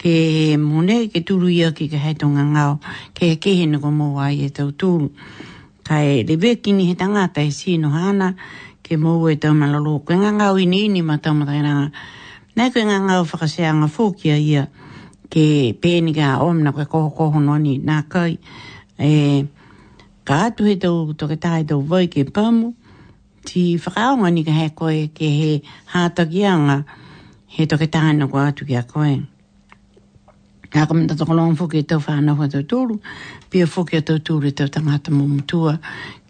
ke 0.00 0.14
mōne, 0.58 1.00
ke 1.12 1.22
tūru 1.28 1.50
ia 1.52 1.70
ki 1.76 1.88
ke 1.92 2.00
hai 2.02 2.14
tō 2.18 2.26
ngangau, 2.34 2.76
ke 3.14 3.30
he 3.32 3.36
kehenu 3.44 3.80
ko 3.82 3.92
mō 3.94 4.10
ai 4.26 4.46
e 4.46 4.48
tō 4.56 4.68
Ka 5.90 5.96
e 6.06 6.20
lewe 6.22 6.52
kini 6.62 6.84
he 6.86 6.92
tangata 6.94 7.42
e 7.42 7.50
sino 7.50 7.88
hana, 7.90 8.34
ke 8.86 8.94
mō 9.00 9.14
e 9.32 9.36
tō 9.42 9.50
malalō, 9.58 9.96
koe 10.06 10.14
ngangau 10.20 10.58
ini 10.62 10.84
ini 10.86 11.00
ma 11.02 11.16
tō 11.18 11.32
matakiranga. 11.34 11.88
Nei 12.60 12.70
koe 12.70 12.84
ngangau 12.86 13.24
whakaseanga 13.26 13.86
fōki 13.90 14.30
a 14.32 14.36
ia, 14.38 14.62
ke 15.34 15.72
pēni 15.82 16.14
ka 16.14 16.36
omna 16.46 16.70
koe 16.76 16.86
koho 16.92 17.10
koho 17.16 17.40
noni 17.42 17.80
nā 17.80 18.04
kai. 18.12 18.36
E, 19.02 19.12
ka 20.24 20.44
atu 20.52 20.68
he 20.70 20.76
tō, 20.78 20.92
tō 21.18 21.26
ke 21.32 21.38
tāi 21.42 21.66
tō 21.66 21.80
vai 21.90 22.06
ke 22.06 22.22
pāmu, 22.28 22.70
ti 23.44 23.78
whakaonga 23.78 24.28
ni 24.32 24.44
ka 24.44 24.52
koe 24.76 25.08
ke 25.08 25.20
he 25.40 25.52
hātakianga 25.94 26.84
he 27.54 27.66
toke 27.66 27.86
tāna 27.90 28.28
kua 28.30 28.50
atu 28.52 28.66
koe. 28.86 29.22
Ka 30.70 30.86
kama 30.86 31.06
kolonga 31.08 31.56
fuki 31.56 31.78
e 31.78 31.82
tau 31.82 31.98
tau 31.98 32.62
tūru, 32.62 33.00
pia 33.48 33.66
fuki 33.66 34.02
tau 34.04 34.18
tūru 34.18 34.46
e 34.48 34.52
tau 34.52 34.66
tangata 34.68 35.10
mumutua 35.10 35.78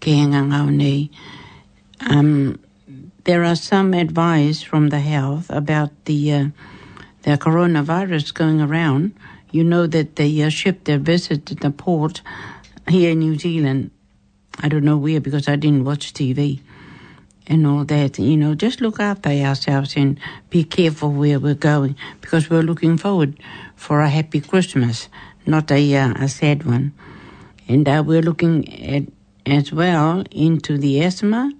ke 0.01 0.13
he 0.13 0.27
nei. 0.27 1.11
Um, 2.09 2.59
there 3.25 3.45
are 3.45 3.57
some 3.57 3.93
advice 3.93 4.63
from 4.63 4.89
the 4.89 5.01
health 5.01 5.51
about 5.51 5.91
the, 6.07 6.33
uh, 6.33 6.45
the 7.23 7.37
coronavirus 7.37 8.33
going 8.33 8.63
around. 8.63 9.13
You 9.51 9.63
know 9.63 9.87
that 9.89 10.17
they 10.17 10.41
uh, 10.41 10.49
shipped 10.49 10.87
their 10.87 10.99
visited 10.99 11.59
the 11.59 11.71
port 11.71 12.23
here 12.89 13.11
in 13.11 13.19
New 13.19 13.39
Zealand. 13.39 13.91
I 14.61 14.69
don't 14.69 14.85
know 14.85 14.97
where 14.97 15.21
because 15.21 15.49
I 15.49 15.57
didn't 15.57 15.85
watch 15.85 16.15
TV 16.15 16.61
and 17.47 17.67
all 17.67 17.85
that. 17.85 18.19
You 18.19 18.37
know, 18.37 18.55
just 18.55 18.81
look 18.81 19.01
after 19.01 19.31
ourselves 19.31 19.97
and 19.97 20.19
be 20.51 20.65
careful 20.65 21.13
where 21.13 21.39
we're 21.41 21.55
going 21.55 21.97
because 22.21 22.51
we're 22.51 22.63
looking 22.63 22.97
forward 22.97 23.39
for 23.77 24.01
a 24.01 24.09
happy 24.09 24.41
Christmas, 24.41 25.09
not 25.47 25.71
a 25.71 25.97
uh, 25.97 26.15
a 26.17 26.29
sad 26.29 26.65
one. 26.65 26.93
And 27.69 27.89
uh, 27.89 28.03
we're 28.07 28.23
looking 28.23 28.67
at 28.85 29.05
as 29.47 29.73
well 29.73 30.25
into 30.31 30.77
the 30.79 31.03
asthma. 31.03 31.53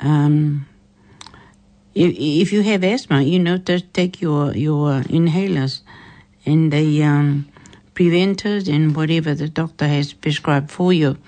Um, 0.00 0.66
if, 1.94 2.14
if 2.18 2.52
you 2.52 2.62
have 2.62 2.84
asthma, 2.84 3.22
you 3.22 3.38
know, 3.38 3.58
just 3.58 3.92
take 3.94 4.20
your 4.20 4.54
your 4.54 5.02
inhalers 5.02 5.80
and 6.46 6.72
the 6.72 7.02
um, 7.02 7.48
preventers 7.94 8.68
and 8.68 8.94
whatever 8.94 9.34
the 9.34 9.48
doctor 9.48 9.86
has 9.88 10.12
prescribed 10.12 10.70
for 10.70 10.92
you. 10.92 11.18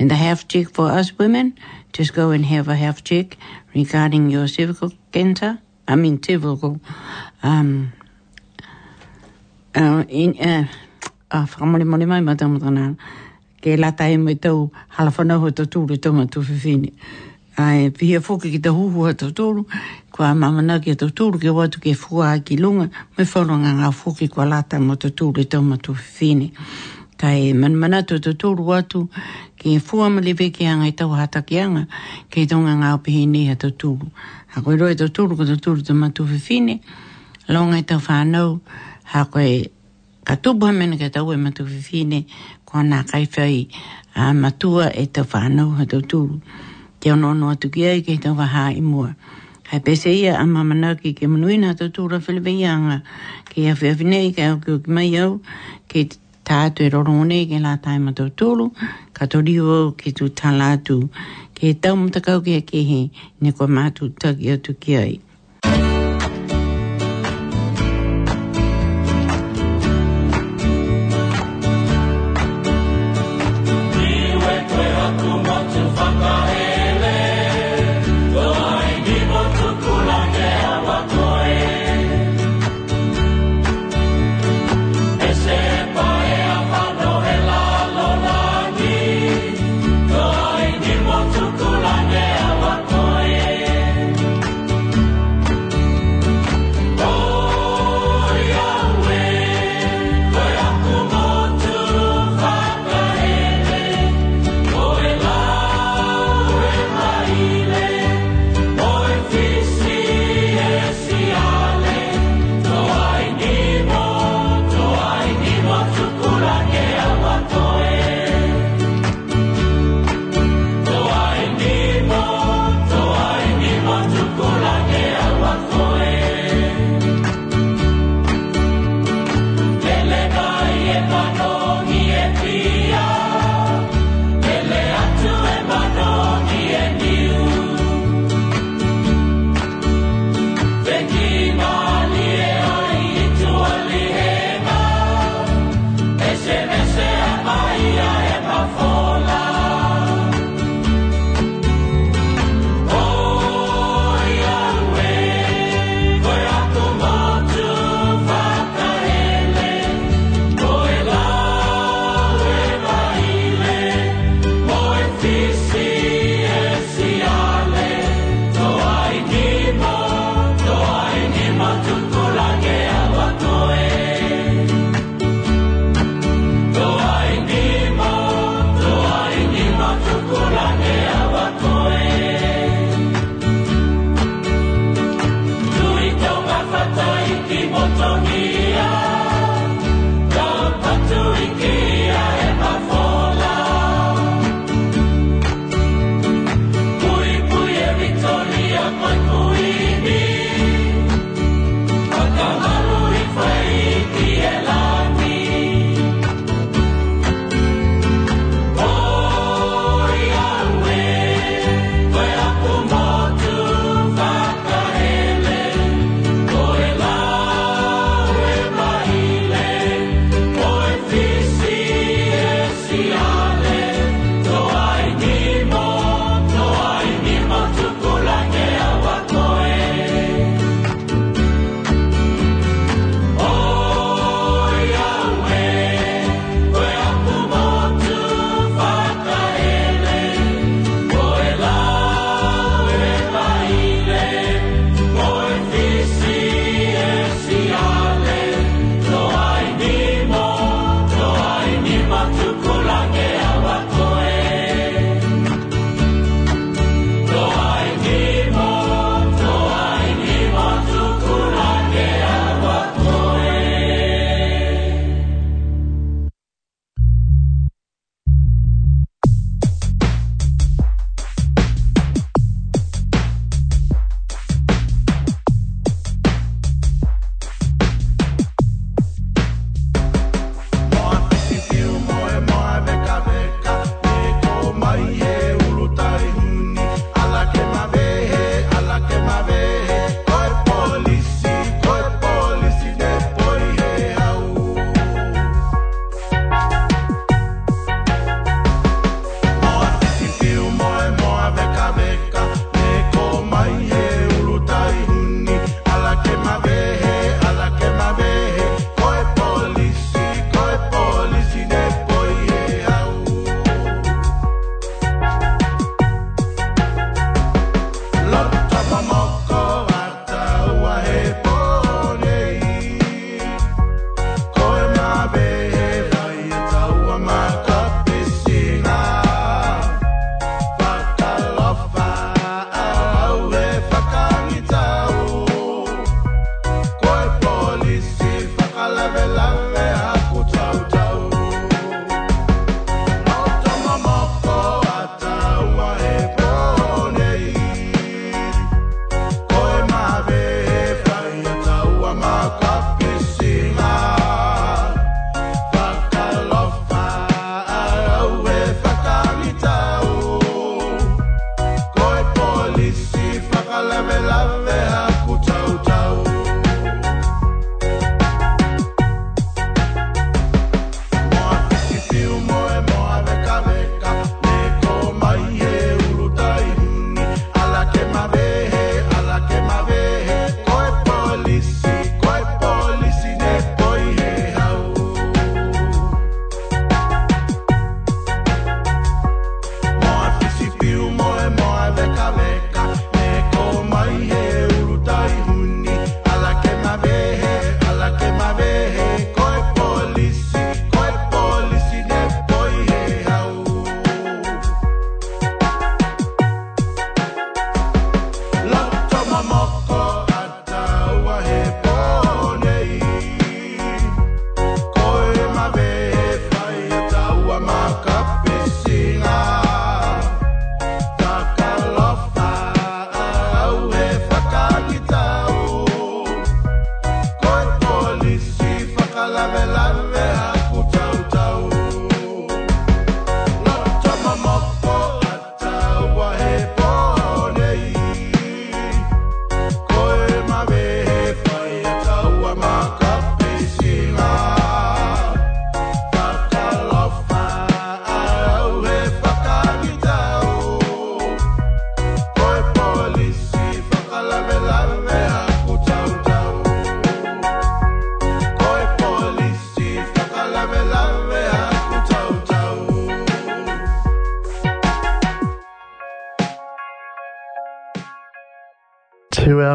And 0.00 0.08
the 0.08 0.14
health 0.14 0.46
check 0.46 0.68
for 0.72 0.88
us 0.92 1.18
women 1.18 1.58
just 1.92 2.14
go 2.14 2.30
and 2.30 2.44
have 2.46 2.68
a 2.68 2.74
health 2.76 3.04
check 3.04 3.36
regarding 3.74 4.30
your 4.30 4.48
cervical 4.48 4.92
cancer. 5.12 5.58
I 5.86 5.96
mean, 5.96 6.22
cervical. 6.22 6.80
Um, 7.42 7.92
uh, 9.74 10.04
in, 10.08 10.38
uh, 10.40 10.66
uh, 10.66 11.06
ah, 11.30 11.46
whamore 11.58 11.86
more 11.86 12.06
mai 12.06 12.20
ma 12.20 12.34
tamo 12.34 12.58
tana. 12.58 12.96
Ke 13.62 13.78
la 13.78 13.90
tae 13.92 14.16
mai 14.16 14.34
tau 14.34 14.70
halafana 14.96 15.38
ho 15.40 15.50
ta 15.50 15.64
tūre 15.64 16.00
tama 16.00 16.26
tu 16.26 16.40
whiwhini. 16.40 16.92
Ai, 17.58 17.90
pia 17.94 18.20
fuka 18.20 18.50
ki 18.50 18.58
ta 18.58 18.70
huhu 18.70 19.06
ha 19.06 19.12
ta 19.12 19.26
tūru, 19.34 19.64
kua 20.14 20.32
mamana 20.34 20.78
ki 20.82 20.94
ta 20.94 21.06
tūru, 21.10 21.40
ke 21.42 21.50
watu 21.50 21.80
ke 21.82 21.90
fua 21.98 22.36
ki 22.44 22.54
lunga, 22.60 22.86
mai 23.16 23.24
whanonga 23.26 23.70
ngā 23.82 23.88
fuka 23.92 24.28
kua 24.30 24.44
la 24.46 24.60
tamo 24.62 24.94
ta 24.94 25.08
tūre 25.10 25.42
tama 25.50 25.76
tu 25.82 25.92
whiwhini 25.98 26.52
kai 27.18 27.52
manmana 27.52 28.06
tu 28.06 28.18
to 28.22 28.30
to 28.38 28.54
ruatu 28.54 29.10
ke 29.58 29.82
fua 29.82 30.06
ma 30.06 30.20
lewe 30.22 30.54
ki 30.54 30.66
anga 30.70 30.86
i 30.86 30.94
tau 30.94 31.10
hata 31.18 31.42
ki 31.42 31.56
anga 31.58 31.82
ki 32.30 32.46
tonga 32.46 32.78
nga 32.78 32.94
pihi 33.02 33.26
ni 33.26 33.48
ha 33.50 33.58
tu 33.58 33.74
tu 33.80 33.90
ha 34.54 34.62
koe 34.62 34.76
roi 34.78 34.94
to 34.94 35.10
tu 35.10 35.26
ru 35.26 35.34
ka 35.34 35.42
tu 35.58 35.74
tu 35.82 35.92
matu 35.98 36.22
fi 36.30 36.38
fine 36.38 36.78
longa 37.50 37.76
i 37.82 37.82
tau 37.82 37.98
whanau 38.06 38.60
ha 39.10 39.24
koe 39.34 39.50
ka 40.22 40.38
tubu 40.38 40.70
ha 40.70 40.72
mena 40.72 40.94
ka 40.94 41.10
tau 41.10 41.32
e 41.34 41.34
matu 41.36 41.66
fi 41.66 41.80
fine 41.88 42.18
ko 42.62 42.78
anā 42.84 43.02
kai 43.10 43.26
whai 43.34 43.66
a 44.14 44.30
matua 44.42 44.86
e 44.94 45.10
tau 45.10 45.26
whanau 45.32 45.74
ha 45.74 45.82
tu 45.90 45.98
tu 46.06 46.20
te 47.02 47.10
ono 47.10 47.34
no 47.34 47.50
atu 47.50 47.66
ki 47.66 47.80
ai 47.90 48.00
ki 48.06 48.14
tau 48.22 48.38
ha 48.38 48.70
i 48.70 48.80
mua 48.80 49.10
Hai 49.68 49.84
pese 49.84 50.08
ia 50.08 50.32
a 50.40 50.46
mamanau 50.48 50.94
ki 50.96 51.12
ke 51.12 51.28
manuina 51.28 51.74
tu 51.76 51.90
tu 51.92 52.06
ru 52.08 52.16
ha 52.16 52.22
whilewe 52.22 52.54
i 52.62 52.64
anga 52.64 53.02
ki 53.50 53.66
a 53.74 53.74
whiawhinei 53.76 54.30
ki 54.38 54.42
au 54.54 54.56
ki 54.62 54.78
mai 54.86 55.10
au 55.18 55.42
ki 55.90 56.08
tātou 56.48 56.84
e 56.86 56.90
roro 56.92 57.12
one 57.22 57.38
ke 57.50 57.58
la 57.64 57.72
tae 57.86 57.96
matau 58.04 58.28
tōru, 58.42 58.66
ka 59.18 59.26
tori 59.34 59.54
o 59.74 59.78
ki 60.02 60.12
tū 60.20 60.28
tālātu, 60.40 60.96
ke 61.58 61.74
tau 61.88 62.00
mtakau 62.06 62.40
ke 62.72 62.80
he, 62.92 63.00
ne 63.44 63.52
ko 63.60 63.68
mātu 63.80 64.10
tagi 64.24 64.54
atu 64.56 64.76
ki 64.84 64.96
ai. 65.04 65.10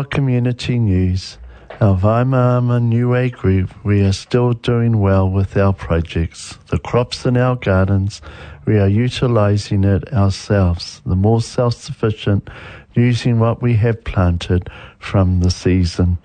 our 0.04 0.10
community 0.10 0.78
news, 0.80 1.38
our 1.80 1.96
Weimarama 1.98 2.82
New 2.82 3.08
Way 3.14 3.30
group, 3.30 3.74
we 3.86 4.02
are 4.02 4.12
still 4.12 4.52
doing 4.52 5.00
well 5.00 5.30
with 5.30 5.56
our 5.56 5.72
projects. 5.72 6.58
The 6.72 6.78
crops 6.78 7.26
in 7.26 7.38
our 7.38 7.56
gardens, 7.56 8.22
we 8.66 8.78
are 8.80 8.88
utilizing 8.90 9.86
it 9.86 10.12
ourselves, 10.12 11.02
the 11.06 11.16
more 11.16 11.42
self 11.42 11.76
sufficient, 11.76 12.50
using 12.96 13.40
what 13.40 13.62
we 13.62 13.76
have 13.76 14.04
planted 14.04 14.70
from 15.00 15.40
the 15.40 15.50
season. 15.50 16.18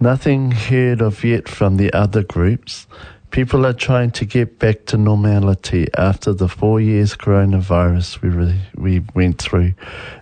Nothing 0.00 0.50
heard 0.50 1.00
of 1.00 1.22
yet 1.22 1.48
from 1.48 1.76
the 1.76 1.92
other 1.92 2.24
groups. 2.24 2.88
People 3.30 3.64
are 3.66 3.72
trying 3.86 4.10
to 4.10 4.24
get 4.24 4.58
back 4.58 4.86
to 4.86 4.96
normality 4.96 5.86
after 5.96 6.32
the 6.32 6.48
four 6.48 6.80
years 6.80 7.14
coronavirus 7.14 8.20
we, 8.22 8.28
re- 8.30 8.60
we 8.74 9.04
went 9.14 9.40
through. 9.40 9.74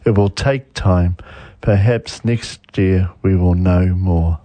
It 0.05 0.11
will 0.19 0.29
take 0.29 0.75
time. 0.75 1.17
Perhaps 1.61 2.23
next 2.25 2.61
year 2.79 3.11
we 3.23 3.35
will 3.35 3.57
know 3.59 3.87
more. 3.95 4.39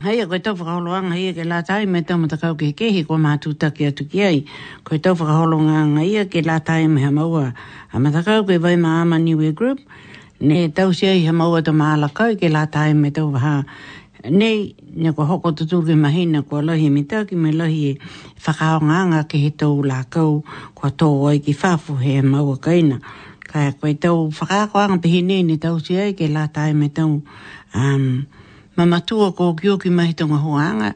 Hei, 0.00 0.20
e 0.22 0.26
koe 0.26 0.38
tau 0.38 0.54
whakaholoanga 0.56 1.16
ia 1.18 1.30
e 1.34 1.34
ke 1.34 1.44
lātai 1.44 1.84
me 1.90 2.00
tau 2.06 2.16
matakau 2.22 2.54
ke 2.56 2.70
kehi 2.72 3.04
kua 3.06 3.18
mātū 3.18 3.52
taki 3.58 3.88
atu 3.90 4.06
ki 4.08 4.22
ai. 4.22 4.38
Koe 4.86 4.98
tau 5.02 5.12
whakaholoanga 5.18 6.06
ia 6.06 6.22
e 6.24 6.28
ke 6.30 6.40
lātai 6.46 6.88
me 6.88 7.02
ha 7.04 7.10
maua. 7.10 7.52
A 7.92 7.96
matakau 7.98 8.46
ke 8.48 8.58
vai 8.62 8.76
ma 8.76 9.02
ama 9.02 9.16
niwe 9.18 9.54
group. 9.54 9.80
Ne 10.40 10.68
tau 10.70 10.92
si 10.94 11.08
ai 11.10 11.24
ha 11.26 11.32
maua 11.34 11.62
ta 11.64 11.72
maala 11.74 12.08
kai 12.14 12.36
ke 12.36 12.48
lātai 12.52 12.96
me 12.96 13.10
tau 13.10 13.28
waha. 13.34 13.64
Nei, 14.30 14.74
ne 14.94 15.12
kua 15.14 15.26
hoko 15.26 15.52
tutu 15.54 15.82
ke 15.86 15.94
mahina 15.98 16.42
kua 16.42 16.62
lahi 16.62 16.90
me 16.90 17.02
taki 17.02 17.34
me 17.36 17.52
lahi 17.52 17.96
e 17.98 17.98
whakaholoanga 18.44 19.26
ke 19.28 19.42
he 19.44 19.50
tau 19.50 19.82
lākau 19.82 20.40
kua 20.78 20.90
tō 20.94 21.10
ai 21.32 21.38
ki 21.42 21.54
whafu 21.60 21.98
he 22.00 22.20
maua 22.22 22.56
kaina. 22.56 23.02
Kai 23.48 23.64
a 23.68 23.72
koe 23.72 23.94
tau 23.96 24.18
whakakoa 24.36 24.84
ang 24.90 25.00
pehe 25.00 25.20
nei 25.28 25.42
ni 25.48 25.56
tau 25.64 25.76
si 25.84 25.96
ai 25.96 26.10
e 26.12 26.12
ke 26.18 26.26
la 26.36 26.44
tae 26.56 26.70
me 26.80 26.88
tau 26.98 27.10
um, 27.80 28.04
mamatua 28.76 29.32
ko 29.38 29.54
kio 29.56 29.78
ki 29.80 29.88
mahi 29.98 30.12
tonga 30.18 30.36
hoanga. 30.44 30.90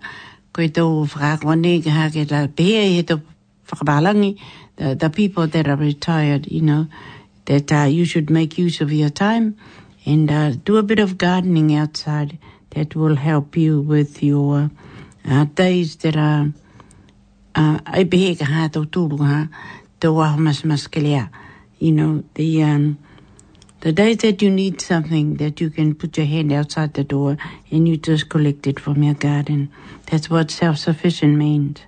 Koe 0.52 0.68
tau 0.76 1.06
whakakoa 1.08 1.56
nei 1.64 1.80
ke 1.80 1.88
hake 1.96 2.28
la 2.30 2.40
pehe 2.56 2.76
ai 2.84 2.92
he 2.98 3.02
tau 3.08 3.20
whakabalangi. 3.68 4.32
The, 5.00 5.10
people 5.10 5.46
that 5.48 5.68
are 5.68 5.76
retired, 5.76 6.48
you 6.50 6.62
know, 6.62 6.86
that 7.44 7.70
uh, 7.72 7.84
you 7.84 8.04
should 8.04 8.30
make 8.30 8.58
use 8.58 8.80
of 8.80 8.92
your 8.92 9.10
time 9.10 9.56
and 10.04 10.30
uh, 10.30 10.52
do 10.64 10.76
a 10.78 10.82
bit 10.82 10.98
of 10.98 11.16
gardening 11.18 11.74
outside 11.76 12.38
that 12.70 12.96
will 12.96 13.14
help 13.16 13.56
you 13.56 13.80
with 13.80 14.22
your 14.24 14.70
uh, 15.24 15.44
days 15.54 15.96
that 16.02 16.16
are 16.16 16.52
uh, 17.54 17.78
ai 17.86 18.04
pehe 18.04 18.36
ka 18.38 18.44
hā 18.44 18.68
tau 18.72 18.84
tūru 18.84 19.24
ha, 19.24 19.40
tau 20.00 20.18
aho 20.20 20.36
mas 20.38 20.64
mas 20.64 20.86
ke 20.88 21.00
you 21.82 21.90
know, 21.90 22.22
the 22.34 22.62
um, 22.62 22.96
the 23.80 23.90
days 23.92 24.18
that 24.18 24.40
you 24.40 24.50
need 24.50 24.80
something 24.80 25.34
that 25.42 25.60
you 25.60 25.68
can 25.68 25.94
put 25.96 26.16
your 26.16 26.26
hand 26.26 26.52
outside 26.52 26.94
the 26.94 27.02
door 27.02 27.36
and 27.72 27.88
you 27.88 27.96
just 27.96 28.28
collect 28.28 28.68
it 28.68 28.78
from 28.78 29.02
your 29.02 29.14
garden. 29.14 29.68
That's 30.08 30.30
what 30.30 30.52
self-sufficient 30.52 31.34
means. 31.36 31.80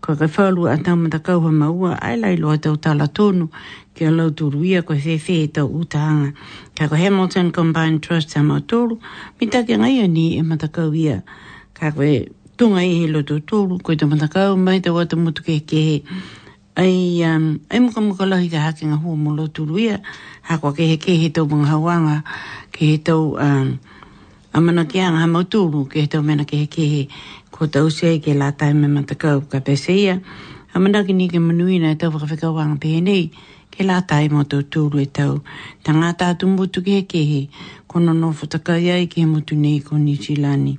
Ko 0.00 0.14
te 0.14 0.24
whalu 0.24 0.64
a 0.72 0.78
tama 0.82 1.10
ta 1.10 1.18
kauha 1.18 1.52
maua, 1.52 1.98
ai 2.00 2.16
lai 2.16 2.36
loa 2.36 2.56
tau 2.56 2.76
tala 2.76 3.08
tonu, 3.08 3.50
ki 3.94 4.06
a 4.06 4.10
lau 4.10 4.30
turu 4.30 4.64
ia 4.64 4.82
koe 4.82 4.94
whee 4.96 5.20
whee 5.28 5.46
tau 5.48 5.68
utahanga. 5.68 6.34
Ka 6.74 6.88
ko 6.88 6.94
Hamilton 6.94 7.52
Combined 7.52 8.02
Trust 8.02 8.30
sa 8.30 8.40
mautoru, 8.40 8.98
mi 9.38 9.46
take 9.48 9.76
ngai 9.76 10.00
ani 10.02 10.38
e 10.38 10.40
matakau 10.42 10.96
ia. 10.96 11.22
Ka 11.74 11.90
koe 11.90 12.26
tunga 12.56 12.80
i 12.80 13.00
he 13.04 13.06
loto 13.06 13.38
tolu, 13.40 13.80
koe 13.82 13.96
tamatakau 14.00 14.56
mai 14.56 14.78
te 14.80 14.88
wata 14.88 15.16
mutu 15.20 15.44
ke 15.44 15.60
kehe. 15.60 16.00
kehe 16.00 16.44
ai 16.76 17.24
um, 17.24 17.58
ai 17.72 17.80
mukamu 17.80 18.12
ka 18.16 18.24
lahi 18.28 18.48
ka 18.52 18.60
hake 18.60 18.84
ngā 18.86 18.96
hua 19.00 19.16
mulo 19.16 19.48
tulu 19.48 19.78
ia 19.80 19.96
hako 20.44 20.74
ke 20.76 20.84
he 20.90 20.96
ke 21.00 21.14
he 21.16 21.30
tau 21.32 21.48
mga 21.48 21.70
hawanga 21.72 22.18
ke 22.72 22.84
he 22.90 22.96
tau 23.00 23.32
um, 23.40 23.80
a 24.52 24.60
mana 24.60 24.84
ke 24.84 25.00
anga 25.00 25.40
tulu 25.48 25.88
ke 25.88 26.04
he 26.04 26.20
mena 26.20 26.44
ke 26.44 26.68
ke 26.68 27.08
ko 27.50 27.64
tau 27.66 27.88
se 27.88 28.20
ke 28.20 28.36
la 28.36 28.52
tai 28.52 28.76
me 28.76 28.92
matakau 28.92 29.40
ka 29.48 29.64
pese 29.64 29.96
ia 29.96 30.20
a 30.74 30.78
mana 30.78 31.00
ki 31.00 31.16
ni 31.16 31.28
ke 31.32 31.40
manuina 31.40 31.96
e 31.96 31.96
tau 31.96 32.12
whakawhika 32.12 32.52
wanga 32.52 32.76
pehe 32.76 33.00
nei 33.00 33.32
ke 33.72 33.80
la 33.80 34.04
tai 34.04 34.28
mo 34.28 34.44
tau 34.44 34.60
tulu 34.60 35.00
e 35.00 35.08
tau 35.08 35.40
ta 35.80 35.96
ngā 35.96 36.12
tātu 36.20 36.44
mbutu 36.44 36.84
ke 36.84 37.08
ke 37.08 37.24
he 37.24 37.40
kono 37.88 38.12
no 38.12 38.36
whutakai 38.36 38.92
ai 38.92 39.08
ke 39.08 39.24
he 39.24 39.26
mutu 39.26 39.56
nei 39.56 39.80
ko 39.80 39.96
ni 39.96 40.20
silani 40.20 40.76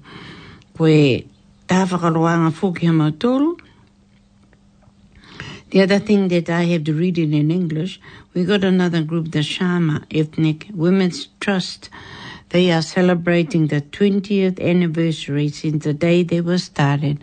koe 0.78 1.26
tā 1.66 1.90
whakaroanga 1.90 2.54
fōki 2.54 2.86
hama 2.86 3.10
tulu 3.18 3.58
ke 3.58 3.66
The 5.70 5.82
other 5.82 6.00
thing 6.00 6.30
that 6.30 6.50
I 6.50 6.64
have 6.66 6.86
to 6.86 6.94
read 6.94 7.18
it 7.18 7.34
in 7.34 7.52
English, 7.52 8.00
we 8.34 8.46
got 8.46 8.64
another 8.64 9.04
group, 9.04 9.32
the 9.32 9.44
Shama 9.44 10.02
Ethnic 10.10 10.68
Women's 10.74 11.28
Trust. 11.42 11.90
They 12.50 12.72
are 12.72 12.82
celebrating 12.82 13.68
the 13.68 13.82
20th 13.82 14.62
anniversary 14.62 15.50
since 15.50 15.84
the 15.84 15.94
day 15.94 16.24
they 16.24 16.40
were 16.40 16.58
started 16.58 17.20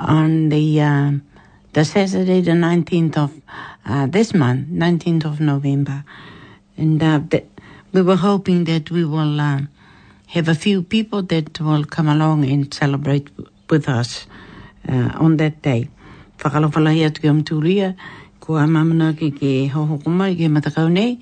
on 0.00 0.48
the, 0.48 0.80
uh, 0.80 1.12
the 1.74 1.84
Saturday, 1.84 2.40
the 2.40 2.52
19th 2.52 3.18
of 3.18 3.42
uh, 3.84 4.06
this 4.06 4.32
month, 4.32 4.68
19th 4.68 5.26
of 5.26 5.38
November. 5.40 6.04
And 6.78 7.02
uh, 7.02 7.20
the, 7.28 7.44
we 7.92 8.00
were 8.00 8.16
hoping 8.16 8.64
that 8.64 8.90
we 8.90 9.04
will 9.04 9.38
um, 9.42 9.68
have 10.28 10.48
a 10.48 10.54
few 10.54 10.82
people 10.82 11.22
that 11.24 11.60
will 11.60 11.84
come 11.84 12.08
along 12.08 12.48
and 12.50 12.72
celebrate 12.72 13.28
with 13.68 13.90
us 13.90 14.26
uh, 14.88 15.10
on 15.16 15.36
that 15.36 15.60
day. 15.60 15.90
whakalawhalahi 16.38 17.02
atu 17.06 17.20
ki 17.22 17.28
amturia, 17.28 17.96
ko 18.40 18.56
a 18.56 18.64
mamana 18.66 19.12
ki 19.18 19.30
ke 19.32 19.70
hoho 19.72 19.98
kuma 20.02 20.24
i 20.26 20.34
ke 20.34 20.46
matakau 20.48 20.90
nei, 20.90 21.18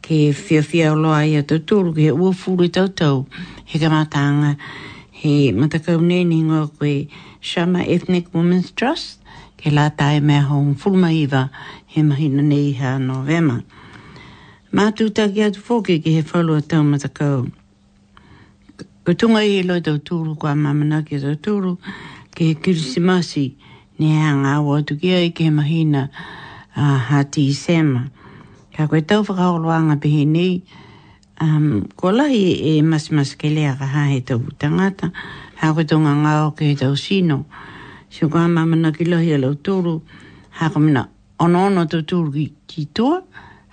ke 0.00 0.32
fia 0.34 0.62
fia 0.62 0.92
o 0.92 0.94
loa 0.94 1.24
i 1.26 1.34
atu 1.42 1.58
tūru, 1.60 1.92
ke 1.98 2.10
ua 2.14 2.30
fūre 2.32 2.70
tau 2.72 2.86
tau, 2.88 3.26
he 3.64 3.78
kamatanga, 3.82 4.56
he 5.10 5.52
matakau 5.52 6.00
nei 6.00 6.24
ni 6.24 6.40
ngā 6.46 6.60
koe 6.78 7.08
Shama 7.40 7.82
Ethnic 7.90 8.32
Women's 8.32 8.70
Trust, 8.72 9.18
ke 9.58 9.72
la 9.74 9.88
tae 9.90 10.20
mea 10.20 10.42
hoa 10.46 10.62
un 10.62 10.76
fulma 10.76 11.10
iwa 11.12 11.48
he 11.86 12.02
mahina 12.02 12.42
nei 12.42 12.72
ha 12.78 12.96
novema. 13.02 13.58
Mātū 14.72 15.08
taki 15.12 15.42
atu 15.48 15.58
fōke 15.60 15.98
ki 16.04 16.14
he 16.20 16.22
whalua 16.22 16.62
tau 16.66 16.84
matakau. 16.86 17.50
Ko 19.04 19.12
tunga 19.14 19.42
i 19.42 19.64
loi 19.66 19.80
tau 19.82 19.98
tūru 19.98 20.36
kua 20.38 20.54
mamana 20.54 21.02
ki 21.04 21.18
tau 21.24 21.34
tūru 21.44 21.76
ki 22.36 22.54
kirisimasi. 22.62 23.46
Mm 23.50 23.54
-hmm 23.58 23.71
ni 24.02 24.18
hanga 24.18 24.58
awa 24.58 24.82
tu 24.82 24.98
kia 24.98 25.22
i 25.22 25.30
ke 25.30 25.46
mahina 25.54 26.10
a 26.74 26.82
uh, 26.82 26.98
hati 27.06 27.54
sema. 27.54 28.10
Ka 28.74 28.90
koe 28.90 29.06
tau 29.06 29.22
whakaoloanga 29.22 30.02
pehe 30.02 30.26
nei, 30.26 30.66
ko 31.94 32.10
lahi 32.10 32.42
e 32.74 32.82
mas 32.82 33.14
mas 33.14 33.38
ke 33.38 33.46
lea 33.54 33.78
ka 33.78 33.86
ha 33.94 34.02
he 34.10 34.18
tau 34.26 34.42
tangata, 34.58 35.14
ha 35.62 35.70
koe 35.70 35.86
tonga 35.86 36.18
ngao 36.18 36.50
ke 36.58 36.66
he 36.74 36.74
tau 36.74 36.98
sino. 36.98 37.46
Si 38.10 38.26
kua 38.26 38.50
mamana 38.50 38.90
ki 38.90 39.06
lahi 39.06 39.30
a 39.38 39.38
lau 39.38 39.54
tūru, 39.54 39.94
ha 40.58 40.68
koe 40.74 40.82
mina 40.82 41.06
onono 41.38 41.86
tau 41.86 42.02
tūru 42.02 42.34
ki, 42.34 42.46
ki 42.66 42.84
tua, 42.96 43.22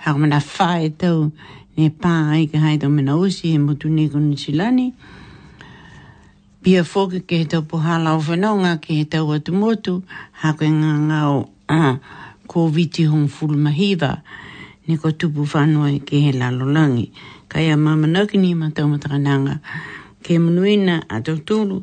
ha 0.03 0.13
koe 0.13 0.21
mina 0.27 0.37
whae 0.37 0.93
tau 1.01 1.31
ne 1.79 1.89
pā 1.89 2.13
ai 2.37 2.45
ka 2.53 2.61
hai 2.65 2.77
tau 2.77 2.89
mina 2.93 3.17
usi 3.17 3.55
he 3.55 3.57
mutu 3.57 3.89
ni 3.89 4.05
silani, 4.37 4.91
ha 4.93 5.18
pia 6.63 6.83
foki 6.91 7.19
ke 7.27 7.35
he 7.39 7.45
tau 7.51 7.63
pohala 7.69 8.09
o 8.19 8.19
whanaunga 8.25 8.73
ke 8.83 8.91
he 8.99 9.03
tau 9.13 9.27
atu 9.37 9.51
motu, 9.61 9.93
hako 10.41 10.61
e 10.65 10.71
ngā 10.81 10.91
ngāo 11.07 11.37
ko 12.51 12.59
ah, 12.65 12.71
viti 12.75 13.03
hong 13.11 13.27
fulmahiva, 13.35 14.11
ne 14.87 14.93
ko 15.01 15.07
tupu 15.19 15.41
whanua 15.51 15.87
ke 16.07 16.15
he 16.27 16.31
lalolangi. 16.39 17.07
Kai 17.51 17.65
a 17.73 17.77
mama 17.77 18.07
nauki 18.07 18.37
ni 18.41 18.53
ma 18.53 18.69
tau 18.75 18.87
matakananga, 18.91 19.55
ke 20.23 20.33
manuina 20.43 20.95
a 21.13 21.21
tau 21.25 21.37
tūlu, 21.47 21.77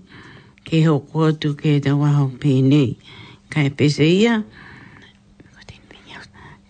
ke 0.66 0.82
he 0.84 0.88
o 0.92 0.98
kuatu 1.00 1.54
ke 1.58 1.76
he 1.80 1.80
tau 1.80 2.02
aho 2.04 2.28
pēnei. 2.42 2.96
Kai 3.48 3.70
pese 3.78 4.04
ia, 4.04 4.42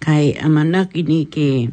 kai 0.06 0.36
a 0.38 0.46
manaki 0.46 1.02
ni 1.02 1.24
ke 1.26 1.46
he 1.58 1.70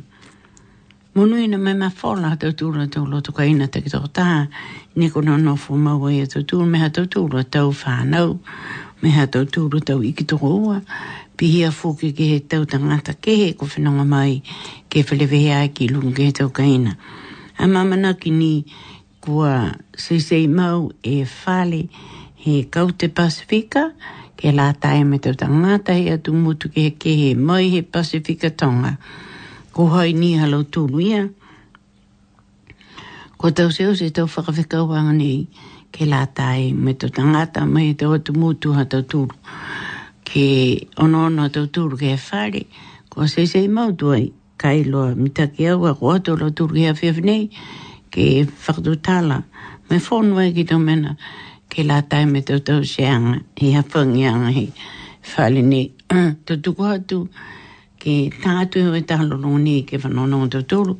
Monu 1.15 1.37
ina 1.37 1.57
me 1.61 1.73
ma 1.81 1.89
fola 1.99 2.29
te 2.41 2.49
tūra 2.59 2.87
te 2.93 2.97
ulo 2.99 3.19
tuka 3.25 3.45
ina 3.45 3.67
te 3.73 3.81
kito 3.85 3.99
tā. 4.17 4.47
Ni 4.97 5.09
ko 5.13 5.21
no 5.21 5.35
nofu 5.41 5.75
maua 5.77 6.09
ia 6.13 6.25
te 6.31 6.39
tūra 6.51 6.65
me 6.69 6.79
ha 6.81 6.87
te 6.95 7.03
tūra 7.15 7.43
tau 7.55 7.67
whānau. 7.81 8.31
Me 9.03 9.11
ha 9.17 9.27
te 9.35 9.43
tūra 9.45 9.81
tau 9.89 9.99
iki 10.09 10.25
tuka 10.31 10.49
ua. 10.63 10.79
Pi 11.37 11.51
hia 11.53 11.67
fuki 11.69 12.07
ke 12.17 12.25
he 12.31 12.39
tau 12.53 12.65
tangata 12.71 13.13
ke 13.13 13.35
he 13.41 13.51
ko 13.59 13.67
whenonga 13.75 14.07
mai 14.15 14.33
ke 14.89 15.03
whelewe 15.11 15.41
hea 15.43 15.59
e 15.67 15.67
ki 15.79 15.91
lunga 15.93 16.15
ke 16.17 16.25
he 16.31 16.33
tau 16.41 16.49
ka 16.49 16.65
ina. 16.65 16.95
A 17.61 17.67
mamana 17.75 18.15
ki 18.19 18.31
ni 18.39 18.51
kua 19.21 19.53
seisei 20.07 20.47
mau 20.49 20.89
e 21.13 21.19
whale 21.35 21.83
he 22.45 22.55
kaute 22.77 23.11
Pasifika 23.21 23.85
ke 24.35 24.55
la 24.59 24.71
tae 24.73 25.03
me 25.13 25.21
tau 25.27 25.37
tangata 25.45 25.93
he 26.01 26.09
atu 26.17 26.33
mutu 26.33 26.73
ke 26.73 26.87
he 26.89 26.95
ke 27.05 27.15
he 27.21 27.29
mai 27.35 27.69
he 27.75 27.83
Pasifika 27.83 28.49
Pasifika 28.49 28.57
tonga 28.63 28.97
ko 29.73 29.89
hoi 29.89 30.13
ni 30.13 30.35
halo 30.37 30.61
tūnu 30.69 31.01
ia. 31.01 31.23
Ko 33.41 33.49
tau 33.57 33.71
seo 33.73 33.95
se 33.97 34.11
tau 34.13 34.29
whakawhikau 34.29 34.85
wanga 34.85 35.15
nei 35.17 35.47
ke 35.89 36.05
la 36.05 36.27
me 36.83 36.93
tō 36.93 37.09
tangata 37.09 37.65
mai 37.65 37.95
te 37.97 38.05
atu 38.05 38.35
mūtu 38.37 38.75
ha 38.77 38.85
tau 38.85 39.01
tūru. 39.01 39.33
Ke 40.29 40.85
ono 41.01 41.25
ono 41.25 41.49
tau 41.49 41.65
tūru 41.65 41.97
ke 41.97 42.13
whare, 42.27 42.61
ko 43.09 43.25
se 43.25 43.47
se 43.49 43.65
mau 43.67 43.89
ai, 44.13 44.29
kai 44.61 44.83
loa 44.85 45.15
mitake 45.17 45.65
au 45.73 45.81
ko 45.97 46.05
atu 46.13 46.37
lo 46.37 46.51
tūru 46.53 46.77
ke 46.77 46.87
awhiaf 46.93 47.17
nei 47.25 47.49
ke 48.13 48.45
whakatu 48.45 48.93
tala. 49.01 49.41
Me 49.89 49.97
whonua 49.97 50.51
ki 50.53 50.67
tō 50.69 50.77
mena 50.79 51.17
ke 51.69 51.81
la 51.83 51.99
tai 52.05 52.25
me 52.29 52.41
tau 52.45 52.61
tau 52.61 52.83
seanga 52.85 53.41
i 53.57 53.73
hawhangianga 53.73 54.53
hei 54.53 54.69
whale 55.33 55.65
nei. 55.73 55.87
Tau 56.45 56.61
tūku 56.61 56.61
hatu. 56.61 56.61
Tau 56.61 56.61
tūku 56.63 56.83
hatu 56.85 57.27
ke 58.03 58.27
tātu 58.43 58.83
e 58.97 58.99
tālo 59.09 59.37
rōni 59.39 59.75
ke 59.87 59.99
whanono 60.03 60.41
o 60.45 60.49
tōtoro, 60.55 60.97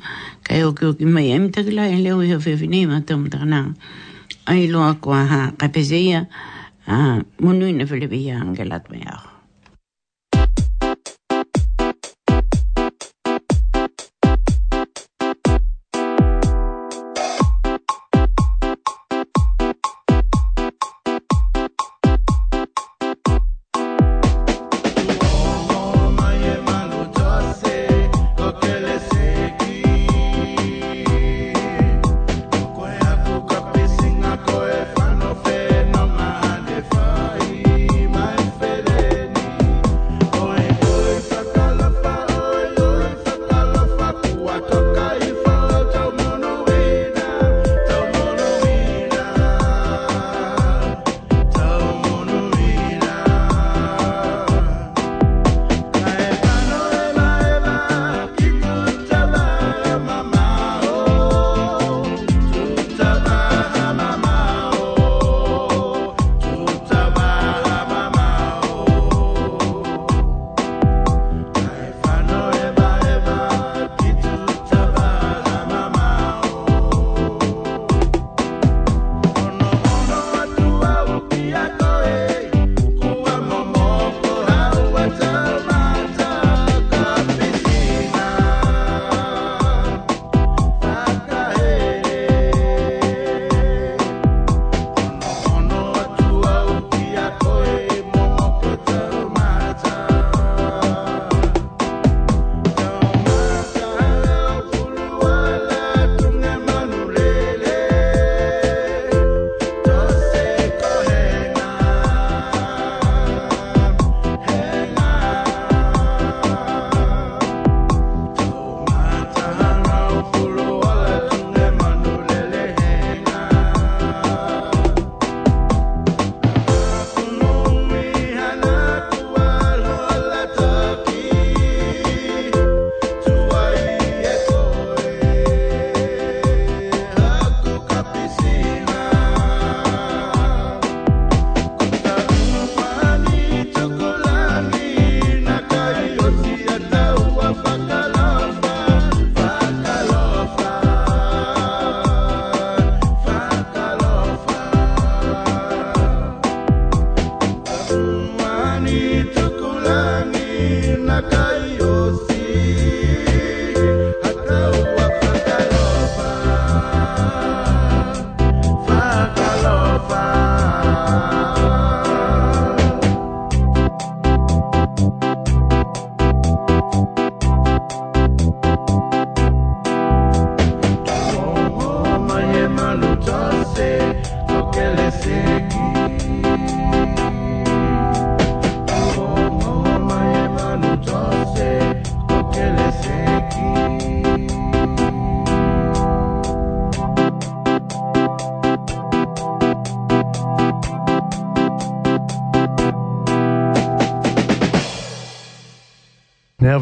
kai 0.48 0.62
o 0.68 0.72
ke 0.80 0.88
o 0.90 0.94
ki 1.00 1.10
mai 1.18 1.26
am 1.36 1.50
takila 1.58 1.90
e 1.92 2.00
leo 2.06 2.22
iha 2.30 2.40
whewhine 2.48 2.80
ma 2.94 3.02
tamu 3.12 3.34
tāna. 3.36 3.60
Ai 4.56 4.70
loa 4.72 4.94
kua 5.04 5.20
ha 5.34 5.42
kapeseia, 5.66 6.24
monu 7.48 7.74
ina 7.76 7.92
whilewe 7.94 8.18
i 8.24 8.32
angelat 8.40 8.90
me 8.96 9.04
aho. 9.14 9.33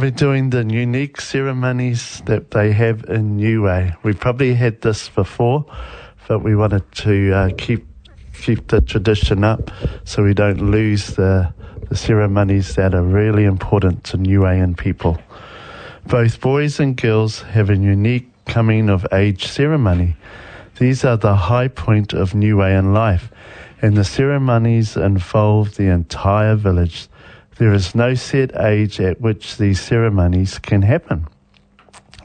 probably 0.02 0.18
doing 0.18 0.50
the 0.50 0.66
unique 0.66 1.22
ceremonies 1.22 2.24
that 2.26 2.50
they 2.50 2.72
have 2.72 3.04
in 3.04 3.36
New 3.36 3.62
Way. 3.62 3.94
We 4.02 4.14
probably 4.14 4.56
had 4.56 4.82
this 4.82 5.10
before, 5.10 5.64
but 6.28 6.40
we 6.40 6.56
wanted 6.56 6.92
to 7.06 7.32
uh, 7.32 7.50
keep 7.56 7.86
keep 8.34 8.70
the 8.70 8.82
tradition 8.82 9.44
up 9.44 9.70
so 10.04 10.24
we 10.24 10.34
don't 10.34 10.60
lose 10.72 11.18
the, 11.18 11.54
the 11.88 11.96
ceremonies 11.96 12.74
that 12.78 12.96
are 12.96 13.04
really 13.04 13.44
important 13.44 14.04
to 14.06 14.18
New 14.18 14.40
Wayan 14.40 14.76
people. 14.76 15.20
Both 16.08 16.42
boys 16.42 16.80
and 16.80 16.98
girls 16.98 17.44
have 17.44 17.70
a 17.70 17.78
unique 17.78 18.28
coming 18.46 18.90
of 18.90 19.06
age 19.14 19.46
ceremony. 19.46 20.16
These 20.80 21.06
are 21.06 21.18
the 21.18 21.36
high 21.36 21.68
point 21.68 22.12
of 22.14 22.34
New 22.34 22.56
Wayan 22.58 22.92
life, 22.96 23.30
and 23.84 23.96
the 23.96 24.04
ceremonies 24.04 24.98
involve 24.98 25.76
the 25.76 25.92
entire 25.92 26.56
village. 26.56 27.08
There 27.58 27.74
is 27.74 27.94
no 27.94 28.14
set 28.16 28.56
age 28.60 29.00
at 29.00 29.20
which 29.22 29.58
these 29.58 29.82
ceremonies 29.82 30.58
can 30.60 30.82
happen. 30.84 31.28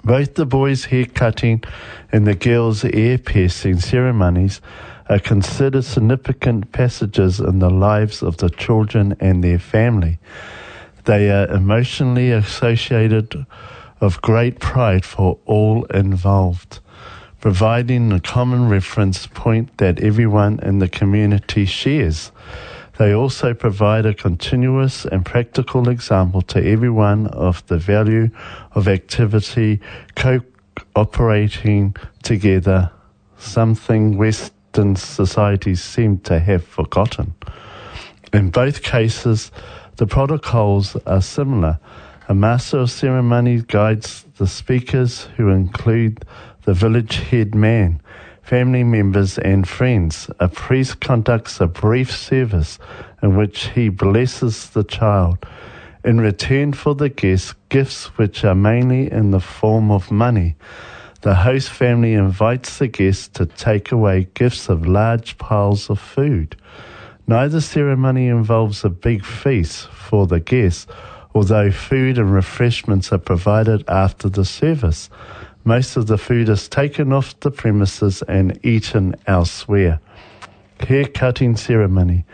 Both 0.05 0.35
the 0.37 0.47
boys' 0.47 0.87
hair 0.87 1.05
cutting 1.05 1.65
and 2.13 2.27
the 2.27 2.35
girls' 2.35 2.85
ear 2.85 3.19
piercing 3.19 3.81
ceremonies 3.81 4.61
are 5.09 5.19
considered 5.19 5.85
significant 5.85 6.71
passages 6.73 7.41
in 7.41 7.59
the 7.59 7.71
lives 7.71 8.23
of 8.23 8.37
the 8.37 8.49
children 8.51 9.17
and 9.21 9.43
their 9.43 9.59
family. 9.59 10.19
They 11.05 11.31
are 11.31 11.47
emotionally 11.49 12.31
associated 12.31 13.47
of 14.01 14.23
great 14.23 14.59
pride 14.61 15.05
for 15.05 15.39
all 15.45 15.85
involved, 15.87 16.79
providing 17.41 18.13
a 18.13 18.21
common 18.21 18.69
reference 18.69 19.27
point 19.27 19.77
that 19.79 20.01
everyone 20.01 20.61
in 20.61 20.79
the 20.79 20.89
community 20.89 21.65
shares. 21.67 22.31
They 22.99 23.13
also 23.13 23.53
provide 23.53 24.07
a 24.07 24.15
continuous 24.15 25.05
and 25.05 25.25
practical 25.25 25.89
example 25.91 26.41
to 26.43 26.65
everyone 26.67 27.27
of 27.27 27.67
the 27.67 27.77
value 27.77 28.31
of 28.73 28.89
activity 28.89 29.81
co 30.15 30.41
operating 30.95 31.95
together, 32.23 32.91
something 33.39 34.17
Western 34.17 34.97
societies 34.97 35.83
seem 35.83 36.19
to 36.21 36.39
have 36.39 36.65
forgotten. 36.65 37.35
In 38.33 38.51
both 38.51 38.83
cases, 38.83 39.51
the 39.97 40.07
protocols 40.07 40.97
are 41.07 41.21
similar. 41.23 41.79
A 42.29 42.35
master 42.35 42.79
of 42.79 42.91
ceremony 42.91 43.63
guides 43.67 44.25
the 44.39 44.47
speakers, 44.47 45.29
who 45.37 45.49
include 45.51 46.25
the 46.65 46.73
village 46.75 47.17
head 47.31 47.55
man 47.55 48.01
family 48.47 48.85
members 48.85 49.39
and 49.39 49.67
friends. 49.69 50.31
A 50.39 50.47
priest 50.47 51.01
conducts 51.01 51.61
a 51.61 51.67
brief 51.67 52.13
service 52.13 52.79
in 53.21 53.37
which 53.37 53.71
he 53.71 53.89
blesses 53.89 54.71
the 54.71 54.85
child. 54.85 55.45
In 56.05 56.21
return 56.21 56.73
for 56.73 56.95
the 56.95 57.09
guests, 57.09 57.57
gifts 57.71 58.17
which 58.17 58.45
are 58.45 58.55
mainly 58.55 59.11
in 59.11 59.33
the 59.33 59.41
form 59.41 59.91
of 59.91 60.13
money. 60.13 60.55
The 61.23 61.35
host 61.35 61.71
family 61.71 62.13
invites 62.15 62.79
the 62.79 62.87
guests 62.87 63.27
to 63.35 63.47
take 63.47 63.91
away 63.91 64.29
gifts 64.35 64.69
of 64.69 64.87
large 64.87 65.39
piles 65.39 65.91
of 65.91 65.99
food. 65.99 66.55
Neither 67.27 67.61
ceremony 67.61 68.29
involves 68.29 68.85
a 68.85 68.89
big 68.91 69.25
feast 69.27 69.89
for 69.89 70.29
the 70.29 70.39
guests, 70.39 70.87
although 71.35 71.73
food 71.73 72.17
and 72.17 72.33
refreshments 72.33 73.13
are 73.13 73.19
provided 73.19 73.83
after 73.89 74.29
the 74.29 74.45
service. 74.45 75.11
Most 75.67 75.97
of 75.97 76.07
the 76.07 76.17
food 76.17 76.49
is 76.49 76.69
taken 76.69 77.13
off 77.13 77.39
the 77.41 77.51
premises 77.51 78.23
and 78.29 78.57
eaten 78.65 79.17
elsewhere. 79.27 79.99
Hair 80.79 81.07
cutting 81.07 81.57
ceremony. 81.57 82.25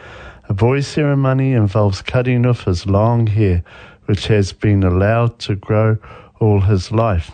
A 0.51 0.55
boy's 0.55 0.87
ceremony 0.87 1.55
involves 1.55 2.03
cutting 2.03 2.45
off 2.45 2.65
his 2.65 2.85
long 2.87 3.27
hair, 3.27 3.63
which 4.05 4.27
has 4.27 4.53
been 4.53 4.83
allowed 4.83 5.39
to 5.39 5.57
grow 5.57 5.97
all 6.41 6.61
his 6.61 6.93
life 6.93 7.31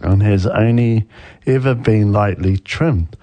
and 0.00 0.22
has 0.22 0.46
only 0.46 1.06
ever 1.44 1.74
been 1.74 2.12
lightly 2.12 2.56
trimmed. 2.56 3.14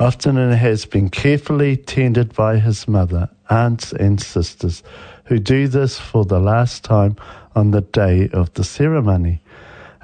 Often 0.00 0.38
it 0.38 0.56
has 0.56 0.84
been 0.84 1.10
carefully 1.10 1.76
tended 1.76 2.34
by 2.34 2.58
his 2.58 2.88
mother, 2.88 3.28
aunts, 3.48 3.92
and 3.92 4.20
sisters, 4.20 4.82
who 5.26 5.38
do 5.38 5.68
this 5.68 5.96
for 5.96 6.24
the 6.24 6.40
last 6.40 6.82
time 6.82 7.14
on 7.54 7.70
the 7.70 7.82
day 7.82 8.28
of 8.32 8.52
the 8.54 8.64
ceremony. 8.64 9.42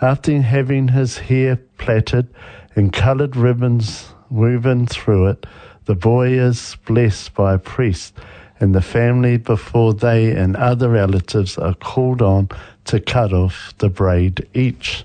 after 0.01 0.41
having 0.41 0.89
his 0.89 1.19
hair 1.19 1.57
plaited 1.79 2.29
and 2.77 2.93
coloured 2.93 3.35
ribbons 3.37 4.13
woven 4.31 4.87
through 4.87 5.27
it, 5.29 5.47
the 5.87 5.95
boy 5.95 6.29
is 6.35 6.77
blessed 6.87 7.35
by 7.35 7.55
a 7.55 7.59
priest 7.59 8.15
and 8.61 8.75
the 8.75 8.81
family 8.83 9.37
before 9.39 9.95
they 9.95 10.31
and 10.33 10.55
other 10.57 10.89
relatives 10.91 11.57
are 11.59 11.75
called 11.75 12.21
on 12.23 12.49
to 12.85 13.01
cut 13.01 13.33
off 13.33 13.75
the 13.79 13.89
braid 13.89 14.47
each. 14.55 15.05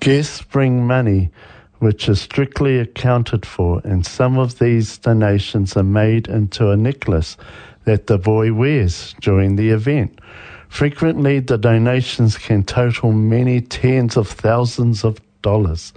Guests 0.00 0.42
bring 0.42 0.86
money, 0.86 1.30
which 1.78 2.08
is 2.08 2.20
strictly 2.20 2.78
accounted 2.78 3.44
for, 3.44 3.80
and 3.84 4.06
some 4.06 4.38
of 4.38 4.58
these 4.58 4.98
donations 4.98 5.76
are 5.76 5.82
made 5.82 6.28
into 6.28 6.70
a 6.70 6.76
necklace 6.76 7.36
that 7.84 8.06
the 8.06 8.18
boy 8.18 8.52
wears 8.52 9.14
during 9.20 9.56
the 9.56 9.68
event. 9.68 10.18
Frequently, 10.74 11.38
the 11.38 11.56
donations 11.56 12.36
can 12.36 12.64
total 12.64 13.12
many 13.12 13.60
tens 13.60 14.16
of 14.16 14.26
thousands 14.26 15.04
of 15.04 15.20
dollars. 15.40 15.92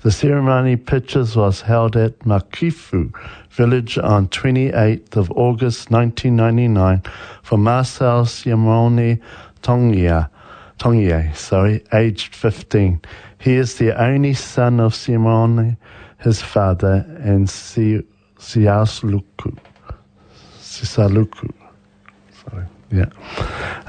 The 0.00 0.10
ceremony 0.10 0.76
pictures 0.76 1.36
was 1.36 1.60
held 1.60 1.94
at 1.94 2.18
Makifu 2.20 3.12
village 3.50 3.98
on 3.98 4.28
28th 4.28 5.16
of 5.16 5.30
August 5.32 5.90
1999 5.90 7.02
for 7.42 7.58
Marcel 7.58 8.24
Siamone 8.24 9.20
Tongia, 9.62 10.30
Tongia, 10.78 11.36
sorry, 11.36 11.84
aged 11.92 12.34
15. 12.34 13.02
He 13.40 13.56
is 13.56 13.74
the 13.74 13.92
only 14.02 14.32
son 14.32 14.80
of 14.80 14.94
Siamone, 14.94 15.76
his 16.18 16.40
father, 16.40 17.04
and 17.22 17.46
Siasluku. 17.46 19.22
Sisaluku. 20.56 21.50
Yeah. 22.94 23.06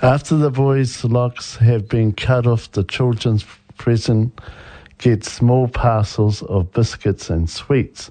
After 0.01 0.35
the 0.35 0.49
boys' 0.49 1.03
locks 1.03 1.57
have 1.57 1.87
been 1.87 2.11
cut 2.11 2.47
off, 2.47 2.71
the 2.71 2.83
children's 2.83 3.45
prison 3.77 4.31
gets 4.97 5.31
small 5.31 5.67
parcels 5.67 6.41
of 6.43 6.73
biscuits 6.73 7.29
and 7.29 7.47
sweets, 7.47 8.09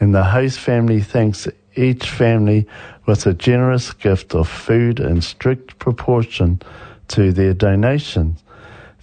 and 0.00 0.14
the 0.14 0.24
host 0.24 0.58
family 0.58 1.02
thanks 1.02 1.46
each 1.76 2.08
family 2.08 2.66
with 3.04 3.26
a 3.26 3.34
generous 3.34 3.92
gift 3.92 4.34
of 4.34 4.48
food 4.48 4.98
in 4.98 5.20
strict 5.20 5.78
proportion 5.78 6.62
to 7.08 7.32
their 7.32 7.52
donations. 7.52 8.42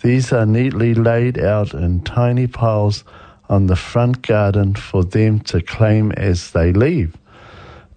These 0.01 0.33
are 0.33 0.47
neatly 0.47 0.95
laid 0.95 1.37
out 1.37 1.71
in 1.75 2.01
tiny 2.01 2.47
piles 2.47 3.03
on 3.47 3.67
the 3.67 3.75
front 3.75 4.23
garden 4.23 4.73
for 4.73 5.03
them 5.03 5.41
to 5.41 5.61
claim 5.61 6.11
as 6.13 6.49
they 6.49 6.73
leave. 6.73 7.15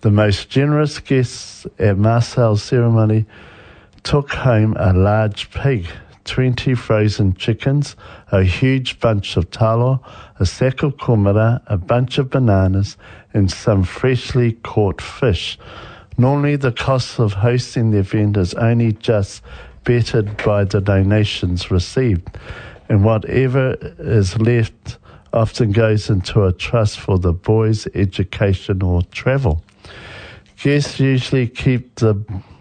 the 0.01 0.11
most 0.11 0.49
generous 0.49 0.99
guests 0.99 1.67
at 1.79 1.99
Marcel's 1.99 2.63
ceremony 2.63 3.27
took 4.03 4.33
home 4.33 4.75
a 4.79 4.93
large 4.95 5.51
pig, 5.51 5.87
20 6.25 6.75
frozen 6.75 7.35
chickens, 7.35 7.97
a 8.33 8.43
huge 8.43 8.99
bunch 8.99 9.37
of 9.37 9.51
talo, 9.51 10.01
a 10.39 10.47
sack 10.47 10.83
of 10.83 10.97
kumara, 10.97 11.61
a 11.67 11.77
bunch 11.77 12.17
of 12.17 12.31
bananas, 12.31 12.97
and 13.35 13.51
some 13.51 13.85
freshly 13.85 14.53
caught 14.53 15.03
fish. 15.03 15.59
Normally, 16.17 16.57
the 16.57 16.73
cost 16.73 17.21
of 17.21 17.35
hosting 17.35 17.91
the 17.91 17.99
event 17.99 18.39
is 18.39 18.55
only 18.55 18.93
just 18.93 19.43
bettered 19.85 20.43
by 20.43 20.65
the 20.65 20.81
donations 20.81 21.71
received, 21.71 22.27
and 22.89 23.05
whatever 23.05 23.77
is 23.99 24.39
left 24.39 24.97
often 25.33 25.73
goes 25.73 26.09
into 26.09 26.45
a 26.45 26.53
trust 26.53 26.99
for 26.99 27.19
the 27.19 27.33
boys' 27.33 27.87
education 27.95 28.83
or 28.83 29.03
travel. 29.03 29.63
Guests 30.63 31.01
usually 31.01 31.47
keep 31.49 31.95
the 31.95 32.13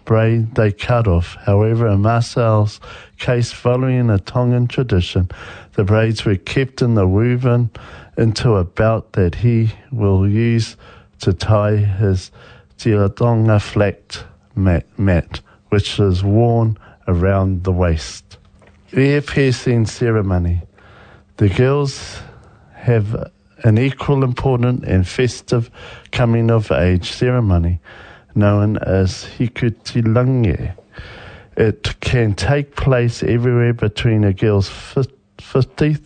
braid 0.06 0.54
they 0.54 0.72
cut 0.72 1.06
off. 1.06 1.34
However, 1.44 1.86
in 1.88 2.00
Marcel's 2.00 2.80
case, 3.18 3.52
following 3.52 4.08
a 4.08 4.18
Tongan 4.18 4.68
tradition, 4.68 5.28
the 5.74 5.84
braids 5.84 6.24
were 6.24 6.36
kept 6.36 6.80
in 6.80 6.94
the 6.94 7.06
woven 7.06 7.68
into 8.16 8.54
a 8.54 8.64
belt 8.64 9.12
that 9.12 9.34
he 9.34 9.72
will 9.92 10.26
use 10.26 10.78
to 11.18 11.34
tie 11.34 11.76
his 11.76 12.30
Tiratonga 12.78 13.60
flat 13.60 14.24
mat, 14.54 14.86
mat, 14.98 15.42
which 15.68 16.00
is 16.00 16.24
worn 16.24 16.78
around 17.06 17.64
the 17.64 17.72
waist. 17.72 18.38
Ear 18.94 19.20
piercing 19.20 19.84
ceremony. 19.84 20.62
The 21.36 21.50
girls 21.50 22.16
have 22.76 23.30
an 23.64 23.78
equal 23.78 24.24
important 24.24 24.84
and 24.84 25.06
festive 25.06 25.70
coming 26.12 26.50
of 26.50 26.70
age 26.72 27.10
ceremony 27.12 27.80
known 28.34 28.76
as 28.78 29.24
Hikutilange. 29.38 30.74
It 31.56 31.94
can 32.00 32.34
take 32.34 32.76
place 32.76 33.22
everywhere 33.22 33.74
between 33.74 34.24
a 34.24 34.32
girl's 34.32 34.70
50th 34.70 36.04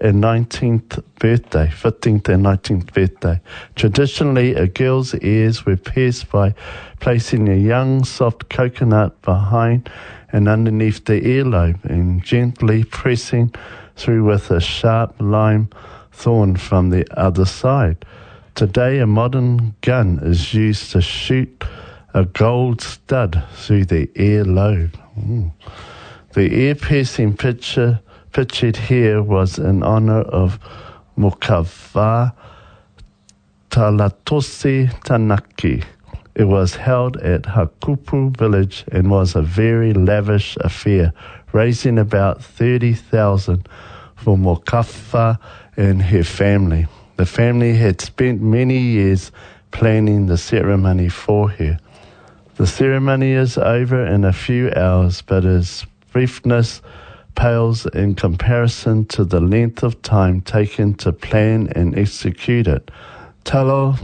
and 0.00 0.22
19th 0.22 1.02
birthday, 1.20 1.66
15th 1.68 2.28
and 2.28 2.44
19th 2.44 2.92
birthday. 2.92 3.40
Traditionally, 3.76 4.54
a 4.54 4.66
girl's 4.66 5.14
ears 5.16 5.64
were 5.64 5.76
pierced 5.76 6.28
by 6.30 6.52
placing 7.00 7.48
a 7.48 7.54
young, 7.54 8.04
soft 8.04 8.50
coconut 8.50 9.22
behind 9.22 9.88
and 10.32 10.48
underneath 10.48 11.04
the 11.04 11.20
earlobe 11.20 11.82
and 11.84 12.22
gently 12.24 12.82
pressing 12.84 13.54
through 13.96 14.24
with 14.24 14.50
a 14.50 14.60
sharp 14.60 15.14
lime 15.20 15.70
thorn 16.14 16.56
from 16.56 16.90
the 16.90 17.04
other 17.18 17.44
side. 17.44 18.04
Today, 18.54 18.98
a 18.98 19.06
modern 19.06 19.74
gun 19.80 20.20
is 20.22 20.54
used 20.54 20.92
to 20.92 21.00
shoot 21.02 21.64
a 22.14 22.24
gold 22.24 22.80
stud 22.80 23.42
through 23.54 23.86
the 23.86 24.06
earlobe. 24.14 24.92
Mm. 25.20 25.50
The 26.34 26.52
ear 26.52 26.74
piercing 26.76 27.36
picture 27.36 27.98
pictured 28.32 28.76
here 28.76 29.22
was 29.22 29.58
in 29.58 29.82
honor 29.82 30.20
of 30.22 30.58
Mukava 31.18 32.32
Talatosi 33.70 34.88
Tanaki. 35.04 35.84
It 36.36 36.44
was 36.44 36.76
held 36.76 37.16
at 37.18 37.42
Hakupu 37.42 38.36
village 38.36 38.84
and 38.92 39.10
was 39.10 39.34
a 39.34 39.42
very 39.42 39.92
lavish 39.92 40.56
affair, 40.60 41.12
raising 41.52 41.98
about 41.98 42.42
30,000 42.42 43.68
for 44.16 44.36
Mukava 44.36 45.38
and 45.76 46.00
her 46.02 46.24
family. 46.24 46.86
The 47.16 47.26
family 47.26 47.74
had 47.74 48.00
spent 48.00 48.40
many 48.40 48.78
years 48.78 49.32
planning 49.70 50.26
the 50.26 50.38
ceremony 50.38 51.08
for 51.08 51.50
her. 51.50 51.78
The 52.56 52.66
ceremony 52.66 53.32
is 53.32 53.58
over 53.58 54.04
in 54.06 54.24
a 54.24 54.32
few 54.32 54.70
hours, 54.76 55.22
but 55.22 55.44
its 55.44 55.84
briefness 56.12 56.80
pales 57.34 57.84
in 57.86 58.14
comparison 58.14 59.04
to 59.06 59.24
the 59.24 59.40
length 59.40 59.82
of 59.82 60.00
time 60.02 60.40
taken 60.40 60.94
to 60.94 61.12
plan 61.12 61.68
and 61.74 61.98
execute 61.98 62.68
it. 62.68 62.90
Talo, 63.44 63.98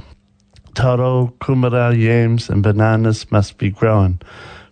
taro, 0.74 1.32
kumara, 1.40 1.94
yams, 1.96 2.48
and 2.48 2.62
bananas 2.64 3.30
must 3.30 3.56
be 3.58 3.70
grown. 3.70 4.18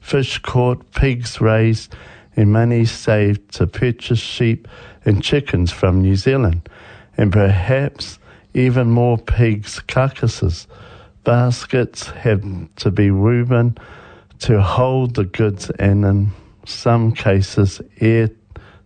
Fish 0.00 0.38
caught, 0.40 0.90
pigs 0.92 1.40
raised, 1.40 1.94
and 2.36 2.52
money 2.52 2.84
saved 2.84 3.52
to 3.54 3.66
purchase 3.68 4.18
sheep 4.18 4.66
and 5.04 5.22
chickens 5.22 5.70
from 5.70 6.02
New 6.02 6.16
Zealand 6.16 6.68
and 7.18 7.32
perhaps 7.32 8.18
even 8.54 8.88
more 8.88 9.18
pigs 9.18 9.80
carcasses 9.80 10.66
baskets 11.24 12.06
had 12.06 12.42
to 12.76 12.90
be 12.90 13.10
woven 13.10 13.76
to 14.38 14.62
hold 14.62 15.14
the 15.16 15.24
goods 15.24 15.68
and 15.78 16.04
in 16.04 16.28
some 16.64 17.12
cases 17.12 17.82
air 18.00 18.30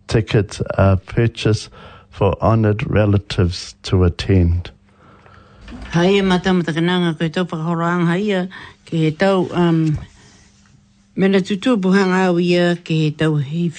tickets 0.07 0.61
are 0.77 0.97
purchased 0.97 1.69
for 2.09 2.35
honored 2.41 2.87
relatives 2.89 3.75
to 3.83 4.03
attend. 4.03 4.69
Haia 5.91 6.21
matamata 6.21 6.73
ka 6.73 6.79
nanga 6.81 7.17
koe 7.17 7.29
taupaka 7.29 7.63
horoanga 7.65 8.49
um, 9.55 9.97
Me 11.15 11.27
na 11.29 11.41
tutu 11.45 11.77
buhanga 11.77 12.25
au 12.25 12.39
ia 12.41 12.73
ke 12.75 12.93
he 13.01 13.11
tau 13.11 13.35
hi 13.37 13.69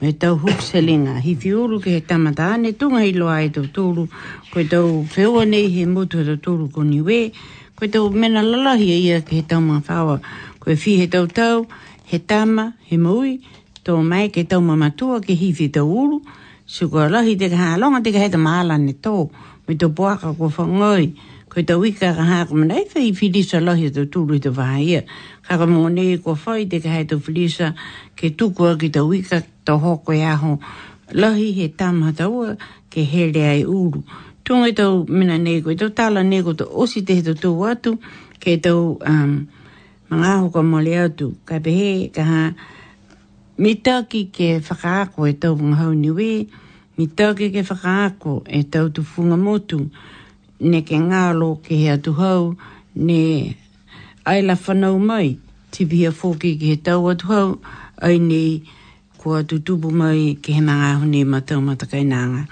me 0.00 0.12
tau 0.12 0.36
hupselinga. 0.36 1.14
Hi 1.24 1.34
ke 1.40 1.88
he 1.88 2.00
tamata 2.04 2.52
ane, 2.52 2.76
tunga 2.76 3.00
i 3.00 3.12
loa 3.12 3.40
e 3.42 3.48
tau 3.48 3.64
tōru, 3.64 4.06
koe 4.52 4.64
tau 4.68 5.06
whewa 5.16 5.46
nei 5.48 5.68
he 5.72 5.86
motu 5.86 6.20
tau 6.22 6.36
tōru 6.36 6.68
koni 6.70 7.00
we, 7.00 7.32
koe 7.76 7.88
tau 7.88 8.10
mena 8.10 8.42
lalahi 8.42 8.92
ia 9.08 9.22
ke 9.24 9.40
he 9.40 9.42
tau 9.48 9.60
mawhawa, 9.60 10.20
koe 10.60 10.76
fi 10.76 10.98
he 11.00 11.06
tau 11.08 11.24
tau, 11.26 11.64
he 12.04 12.18
tama, 12.18 12.74
he 12.84 12.98
maui, 12.98 13.40
tō 13.82 13.96
mai 14.04 14.28
ke 14.28 14.44
tau 14.44 14.60
mamatua 14.60 15.22
ke 15.24 15.32
hifi 15.32 15.54
fi 15.64 15.68
tau 15.72 15.88
uru, 15.88 16.20
suko 16.68 17.08
lahi 17.08 17.38
te 17.40 17.48
kaha 17.48 17.80
longa 17.80 18.02
te 18.04 18.12
kaha 18.12 18.28
te 18.28 18.36
maala 18.36 18.76
e 18.76 18.92
tō, 18.92 19.30
me 19.66 19.74
tau 19.80 19.88
poaka 19.96 20.36
ko 20.36 20.52
whangoi 20.52 21.08
ko 21.54 21.62
te 21.62 21.74
wika 21.78 22.10
ka 22.18 22.22
haka 22.26 22.54
mana 22.54 22.74
e 22.82 22.86
whai 22.90 23.12
filisa 23.14 23.60
lohi 23.62 23.86
te 23.94 24.02
tūru 24.10 24.40
te 24.42 24.50
whaia. 24.50 25.04
Kaka 25.46 25.66
mōne 25.70 26.02
e 26.02 26.16
kua 26.18 26.34
whai 26.34 26.64
te 26.66 26.80
kai 26.82 27.04
te 27.06 27.14
filisa 27.22 27.68
ke 28.18 28.32
tukua 28.34 28.72
ki 28.78 28.88
te 28.90 28.98
wika 29.06 29.38
to 29.64 29.76
hoko 29.78 30.10
e 30.10 30.22
aho. 30.26 30.56
Lohi 31.14 31.52
he 31.58 31.68
tama 31.78 32.10
taua 32.12 32.56
ke 32.90 33.04
hele 33.06 33.44
ai 33.52 33.62
uru. 33.62 34.02
Tunga 34.44 34.72
tau 34.74 35.06
mina 35.06 35.38
nego, 35.38 35.70
tau 35.78 35.90
tala 35.94 36.24
nego 36.26 36.54
to 36.58 36.64
osi 36.82 37.04
te 37.06 37.14
hito 37.20 37.34
tō 37.38 37.52
atu, 37.70 37.94
ke 38.42 38.58
tau 38.60 38.98
um, 39.06 39.46
mga 40.10 40.32
hoka 40.42 40.62
mole 40.64 40.90
atu. 41.06 41.30
Kai 41.46 41.60
pehe 41.62 41.92
kaha 42.14 42.48
mitaki 43.62 44.26
ke 44.34 44.56
whakaako 44.58 45.30
e 45.30 45.38
tau 45.38 45.54
mga 45.54 45.78
hau 45.84 45.94
niwe, 45.94 46.48
mitaki 46.98 47.52
ke 47.54 47.62
whakaako 47.62 48.42
e 48.50 48.64
tau 48.64 48.90
tu 48.90 49.06
funga 49.14 49.38
motu 49.38 49.86
ne 50.64 50.80
ke 50.82 50.96
ngālo 50.98 51.60
ke 51.64 51.74
hea 51.82 51.94
tuhau, 52.04 52.54
ne 53.06 53.22
ai 54.28 54.40
la 54.48 54.54
whanau 54.62 54.96
mai, 55.08 55.28
te 55.72 55.84
pia 55.90 56.10
fōki 56.18 56.50
ke 56.60 56.66
he 56.72 56.76
tau 56.86 57.02
atuhau, 57.12 57.48
ai 58.06 58.16
ne 58.18 58.42
kua 59.20 59.44
tutupu 59.48 59.88
mai 60.00 60.34
ke 60.42 60.50
he 60.56 60.60
mga 60.68 60.88
hone 61.00 61.20
matau 61.32 61.60
matakai 61.68 62.02
nanga. 62.12 62.42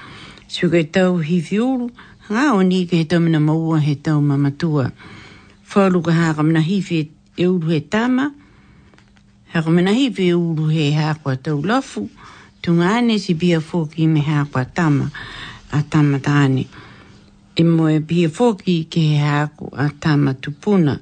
Su 0.52 0.68
ke 0.72 0.82
tau 0.94 1.16
hi 1.26 1.40
fiuru, 1.48 1.88
ngā 2.32 2.44
o 2.52 2.60
ni 2.68 2.82
ke 2.90 3.00
he 3.02 3.08
tau 3.10 3.20
mina 3.24 3.40
maua 3.40 3.80
he 3.86 3.94
tau 4.06 4.20
mamatua. 4.20 4.86
Whālu 5.72 6.02
ka 6.04 6.12
haka 6.18 6.42
mina 6.42 6.60
hifi 6.60 6.98
e 7.42 7.46
uru 7.48 7.68
he 7.72 7.80
tama, 7.80 8.26
haka 9.54 9.70
mina 9.70 9.92
hifi 9.96 10.28
e 10.28 10.34
uru 10.36 10.68
he 10.68 10.90
hākua 10.92 11.38
tau 11.44 11.62
lafu, 11.64 12.04
tunga 12.62 12.92
ane 12.98 13.18
si 13.18 13.32
bia 13.34 13.60
fōki 13.60 14.04
me 14.12 14.20
hākua 14.20 14.66
tama, 14.74 15.08
a 15.72 15.80
tama 15.82 16.18
tāne 16.20 16.66
e 17.56 17.62
moe 17.64 18.00
pia 18.00 18.28
foki 18.32 18.84
ke 18.88 19.12
he 19.12 19.18
haku 19.20 19.68
a 19.76 19.92
tama 20.00 20.32
tupuna 20.34 20.96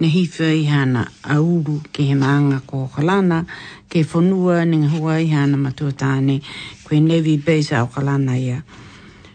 ne 0.00 0.06
hi 0.08 0.28
whai 0.38 0.62
hana 0.68 1.08
a 1.24 1.36
uru 1.40 1.80
ke 1.88 2.04
he 2.12 2.12
maanga 2.12 2.60
ko 2.68 2.90
kalana 2.92 3.44
ke 3.88 4.04
whanua 4.04 4.68
ni 4.68 4.82
ngā 4.84 4.90
hua 4.98 5.16
i 5.24 5.28
hana 5.32 5.56
matua 5.56 5.94
tāne 5.96 6.40
koe 6.84 7.00
nevi 7.00 7.38
beisa 7.40 7.80
o 7.80 7.88
kalana 7.88 8.36
ia 8.36 8.60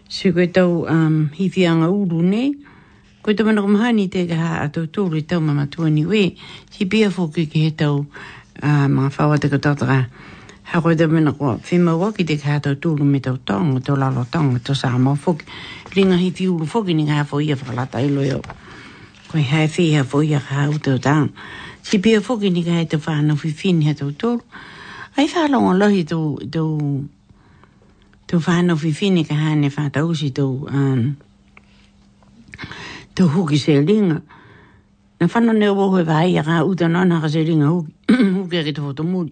si 0.08 0.30
koe 0.30 0.46
tau 0.46 0.86
um, 0.86 1.30
hi 1.34 1.48
whianga 1.50 1.90
uru 1.90 2.22
ne 2.22 2.54
koe 3.22 3.34
tau 3.34 3.44
mana 3.50 3.66
kumahani 3.66 4.06
te 4.12 4.28
kaha 4.30 4.62
a 4.62 4.68
tau 4.70 4.86
tūru 4.86 5.18
i 5.18 5.26
tau 5.26 5.40
mamatua 5.42 5.90
ni 5.90 6.04
we 6.06 6.36
si 6.70 6.84
pia 6.86 7.10
foki 7.10 7.48
ke 7.50 7.66
he 7.66 7.70
tau 7.70 8.06
uh, 8.62 8.86
mga 8.86 9.10
whawa 9.18 9.42
te 9.42 9.50
katotara 9.50 10.04
ha 10.70 10.80
ko 10.80 10.94
de 10.94 11.06
mena 11.10 11.32
ko 11.34 11.58
fi 11.66 11.78
ma 11.82 11.96
wa 11.98 12.12
ki 12.14 12.22
de 12.24 12.36
ka 12.38 12.60
ta 12.62 12.74
tu 12.82 12.94
lu 12.96 13.02
mita 13.04 13.34
tong 13.44 13.82
to 13.82 13.98
la 13.98 14.06
lo 14.14 14.22
tong 14.30 14.62
to 14.62 14.70
sa 14.78 14.94
ma 15.02 15.14
fo 15.18 15.34
ki 15.34 15.44
li 15.98 16.02
nga 16.06 16.14
hi 16.22 16.30
fi 16.30 16.46
u 16.46 16.62
fo 16.66 16.84
ki 16.86 16.94
ni 16.94 17.02
nga 17.10 17.26
fo 17.26 17.40
ye 17.42 17.54
fa 17.58 17.74
la 17.74 17.86
ta 17.90 17.98
i 17.98 18.06
lo 18.06 18.22
yo 18.22 18.38
ko 19.28 19.34
i 19.38 19.44
ha 19.50 19.66
fi 19.66 19.90
ha 19.98 20.04
fo 20.06 20.22
ye 20.22 20.38
ha 20.38 20.68
u 20.70 20.78
to 20.78 20.94
ta 21.02 21.26
si 21.82 21.98
pi 21.98 22.14
fo 22.22 22.38
ki 22.38 22.54
ni 22.54 22.62
ka 22.62 22.78
ta 22.86 22.98
fa 23.02 23.18
um, 23.18 23.26
na 23.26 23.34
fi 23.34 23.50
fin 23.50 23.82
ha 23.86 23.92
to 23.98 24.14
to 24.14 24.38
ai 25.18 25.26
fa 25.26 25.50
lo 25.50 25.58
lo 25.74 25.86
hi 25.90 26.06
to 26.06 26.38
to 26.54 26.62
to 28.30 28.38
fa 28.38 28.62
na 28.62 28.78
fi 28.78 28.92
fin 28.94 29.18
ni 29.18 29.26
ka 29.26 29.34
ha 29.34 29.58
ne 29.58 29.74
fa 29.74 29.90
ta 29.90 30.06
u 30.06 30.14
si 30.14 30.30
to 30.30 30.70
um 30.70 31.18
to 33.18 33.26
hu 33.26 33.42
ki 33.50 33.58
se 33.58 33.74
linga 33.82 34.22
na 35.18 35.26
fa 35.26 35.42
na 35.42 35.50
ne 35.52 35.66
wo 35.74 35.90
ho 35.90 35.98
va 36.06 36.22
ya 36.30 36.46
ra 36.46 36.62
u 36.62 36.78
ta 36.78 36.86
na 36.86 37.02
na 37.02 37.18
ka 37.26 37.28
se 37.34 37.42
linga 37.42 37.66
hu 37.74 37.78
hu 38.06 38.46
ke 38.46 38.62
ki 38.70 38.72
to 38.78 38.86
fo 38.86 38.94
to 38.94 39.02
mu 39.02 39.26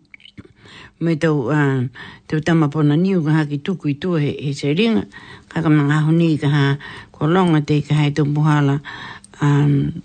me 1.01 1.15
tau 1.15 1.51
uh, 1.51 1.87
tau 2.27 2.39
tamapona 2.43 2.97
niu 2.99 3.23
ka 3.25 3.31
haki 3.33 3.59
tuku 3.63 3.89
i 3.91 3.95
tua 3.95 4.19
he, 4.21 4.31
he 4.43 4.53
se 4.55 4.73
ringa 4.75 5.07
ka 5.49 5.63
ka 5.63 5.69
mga 5.71 5.99
honi 6.03 6.35
ka 6.39 6.49
ha 6.51 6.67
ko 7.15 7.27
longa 7.31 7.61
te 7.63 7.81
ka 7.87 7.95
hai 7.95 8.11
tau 8.11 8.25
buhala 8.27 8.81
um, 9.41 10.03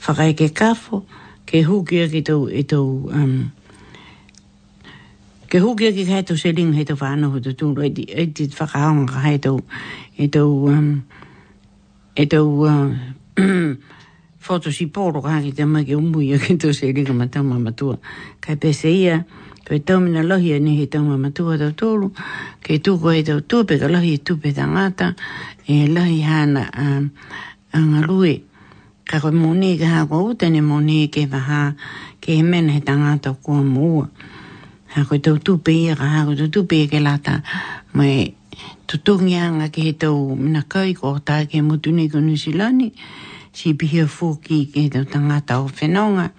whakai 0.00 0.32
ke 0.32 0.48
kafo 0.56 1.04
ke 1.44 1.60
huki 1.68 2.00
aki 2.08 2.22
tau 2.24 2.48
e 2.48 2.64
tau 2.64 3.12
um, 3.12 3.52
ke 5.52 5.60
huki 5.60 5.92
aki 5.92 6.08
ka 6.08 6.12
hai 6.16 6.24
tau 6.24 6.36
se 6.40 6.48
ringa 6.52 6.80
hai 6.80 6.88
tau 6.88 6.96
whanohu 6.96 7.44
tu 7.44 7.52
tūru 7.52 7.84
e 7.84 7.92
ti 8.32 8.48
whakaonga 8.48 9.12
ka 9.12 9.20
hai 9.28 9.36
tau 9.36 9.60
e 10.16 10.32
tau 10.32 10.48
um, 10.72 11.04
e 12.16 12.24
tau 12.24 12.48
fotosiporo 14.40 15.20
uh, 15.20 15.24
ka 15.28 15.36
haki 15.44 15.52
te 15.52 15.68
mai 15.68 15.84
ke 15.84 15.92
umbuia 15.92 16.40
ki 16.40 16.56
tau 16.56 16.72
se 16.72 16.88
ringa 16.88 17.12
matau 17.12 17.44
mamatua 17.44 18.00
kai 18.40 18.56
pese 18.56 18.88
ia 18.88 19.20
kai 19.20 19.20
pese 19.20 19.28
ia 19.28 19.41
Pe 19.68 19.78
tau 19.78 20.00
mina 20.00 20.22
lahi 20.26 20.52
e 20.52 20.58
nehe 20.58 20.86
tau 20.90 21.02
ma 21.06 21.16
matua 21.16 21.54
tau 21.58 21.70
tōru, 21.70 22.10
kei 22.64 22.80
tūko 22.82 23.12
e 23.14 23.22
tau 23.22 23.40
tūpe 23.46 23.76
ka 23.80 23.86
lahi 23.88 24.16
tūpe 24.18 24.50
ta 24.56 24.66
ngāta, 24.66 25.12
e, 25.70 25.74
e 25.84 25.86
lahi 25.86 26.18
hana 26.26 26.64
a, 26.66 26.86
a 27.78 27.82
ngalue. 27.82 28.40
Ka 29.06 29.20
koe 29.22 29.30
mōne 29.30 29.64
e 29.70 29.74
e 29.76 29.78
ke 29.78 29.86
hā 29.86 30.02
kua 30.10 30.22
utene 30.32 30.62
mōne 30.66 30.98
ke 31.14 31.26
waha, 31.32 31.76
ke 32.20 32.34
he 32.38 32.42
mena 32.42 32.72
he 32.74 32.80
ta 32.82 32.96
ngāta 32.98 33.36
kua 33.42 33.62
mōa. 33.62 34.08
Ha 34.96 35.06
koe 35.08 35.18
tau 35.22 35.38
tūpe 35.38 35.70
ia 35.76 35.94
ka 35.96 36.10
hā 36.14 36.24
koe 36.26 36.34
tau 36.42 36.50
tūpe 36.58 36.82
ke 36.90 36.98
lata, 37.00 37.38
mai 37.94 38.34
tutungi 38.90 39.38
anga 39.38 39.70
ke 39.70 39.86
he 39.86 39.92
tau 39.94 40.34
mina 40.34 40.62
kai 40.66 40.90
kua 40.98 41.20
tā 41.22 41.44
ke 41.46 41.62
mutune 41.62 42.08
ke 42.12 42.18
nusilani, 42.18 42.90
si 43.54 43.74
pihia 43.78 44.08
fōki 44.10 44.64
ke 44.74 44.88
tau 44.90 45.06
ta 45.06 45.22
ngāta 45.22 45.62
o 45.62 45.70
whenonga. 45.70 46.30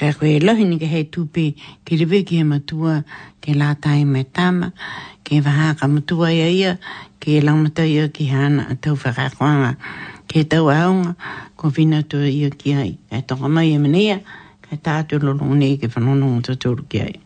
Whea 0.00 0.12
koe 0.14 0.38
lohi 0.38 0.64
ni 0.64 0.78
ke 0.78 0.86
hei 0.86 1.04
tupi 1.10 1.54
ki 1.84 1.92
rewe 2.00 2.18
ki 2.26 2.36
he 2.38 2.44
matua 2.46 3.02
ke 3.42 3.50
lātai 3.62 4.04
mai 4.06 4.22
tāma, 4.36 4.68
ke 5.26 5.40
waha 5.46 5.72
ka 5.80 5.90
matua 5.94 6.30
ia 6.30 6.46
ia, 6.54 6.70
ke 7.20 7.42
langmata 7.42 7.82
ia 7.88 8.06
ki 8.08 8.26
hana 8.30 8.66
a 8.70 8.74
tau 8.76 8.94
whakakoanga. 8.94 9.72
Ke 10.30 10.46
tau 10.54 10.70
aonga, 10.78 11.16
ko 11.56 11.68
vina 11.78 12.02
tua 12.06 12.30
ia 12.30 12.50
ki 12.50 12.72
ai. 12.82 12.92
Kei 13.10 13.22
toka 13.26 13.48
mai 13.50 13.72
e 13.74 13.78
manea, 13.82 14.20
kei 14.62 14.78
tātua 14.78 15.18
lorongu 15.18 15.56
nei 15.58 15.74
ke 15.82 15.90
whanonongu 15.96 16.46
tatoru 16.46 16.86
ki 16.88 17.00
ai. 17.08 17.16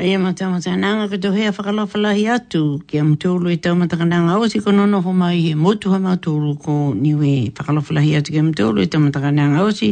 Ia 0.00 0.16
ma 0.18 0.30
tāma 0.32 0.62
tānanga 0.64 1.10
ka 1.12 1.16
tō 1.20 1.28
hea 1.36 1.50
whakalawhalahi 1.52 2.22
atu 2.32 2.60
ki 2.88 2.98
am 3.00 3.16
tōlu 3.20 3.50
i 3.52 3.58
tāma 3.60 3.84
tākananga 3.84 4.32
o 4.40 4.46
siko 4.48 4.72
nono 4.72 5.02
ho 5.04 5.12
mai 5.12 5.34
he 5.46 5.54
motu 5.54 5.92
ha 5.92 5.98
mā 6.00 6.14
ko 6.22 6.94
niwe 7.00 7.52
whakalawhalahi 7.52 8.14
atu 8.20 8.32
ki 8.32 8.38
am 8.38 8.54
tōlu 8.54 8.80
i 8.80 8.88
tāma 8.94 9.10
tākananga 9.12 9.60
o 9.60 9.68
si 9.80 9.90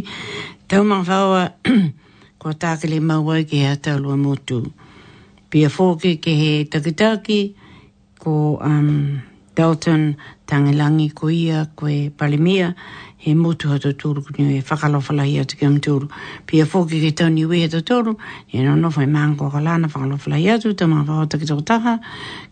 tāma 0.67 1.03
whaua 1.05 1.43
ko 2.39 2.49
tākele 2.65 3.03
mauai 3.05 3.45
ki 3.51 3.59
hea 3.67 3.77
tālua 3.77 4.17
motu. 4.19 4.73
Pia 5.51 5.69
fōke 5.69 6.15
ke 6.23 6.33
he 6.43 6.65
takitaki 6.65 7.53
ko 8.19 8.57
um, 8.63 9.21
Dalton 9.55 10.17
Tangelangi 10.47 11.13
ko 11.15 11.29
ia 11.29 11.69
koe 11.77 12.09
Palimia 12.17 12.73
he 13.19 13.35
motu 13.35 13.67
ha 13.71 13.79
to 13.79 13.93
toru 13.93 14.21
e 14.39 14.63
whakalo 14.63 15.03
whalahi 15.03 15.43
atu 15.43 15.59
ki 15.59 15.67
amu 15.67 15.81
toru. 15.81 16.09
Pia 16.47 16.65
fōki 16.65 17.01
ki 17.03 17.13
tauni 17.13 17.41
ue 17.45 17.57
he 17.59 17.69
to 17.69 18.17
he 18.47 18.63
no 18.63 18.75
no 18.77 18.91
whai 18.91 19.07
maang 19.07 19.37
kua 19.37 19.51
kalana 19.51 19.87
whakalo 19.87 20.15
whalahi 20.17 20.49
atu, 20.57 20.77
ta 20.77 20.87
maa 20.87 21.03
whaota 21.05 21.39
ki 21.39 21.45
tau 21.47 21.59
taha, 21.61 21.99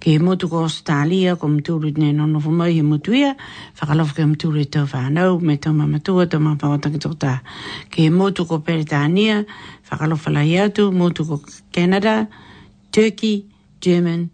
ki 0.01 0.11
he 0.13 0.19
motu 0.19 0.49
ko 0.49 0.65
Australia, 0.65 1.37
ko 1.37 1.47
amu 1.47 1.61
toru 1.61 1.93
ne 1.97 2.11
no 2.13 2.27
no 2.27 2.41
whamai 2.41 2.73
he 2.75 2.83
motu 2.83 3.13
ia, 3.15 3.37
whakalo 3.79 4.05
whaki 4.05 4.25
amu 4.25 4.35
toru 4.37 4.59
e 4.59 4.65
tau 4.65 4.87
whanau, 4.87 5.41
me 5.41 5.57
tau 5.57 5.73
maa 5.73 5.87
matua, 5.87 6.27
ta 6.27 6.39
maa 6.41 6.57
whaota 6.57 6.91
ki 6.91 6.99
tau 6.99 7.13
taha. 7.15 7.41
Ki 7.89 8.03
he 8.07 8.11
motu 8.11 8.45
ko 8.45 8.59
Peritania, 8.59 9.47
whakalo 9.89 10.19
whalahi 10.19 10.59
atu, 10.69 10.91
motu 10.93 11.25
ko 11.25 11.41
Canada, 11.73 12.27
Turkey, 12.91 13.47
German, 13.81 14.31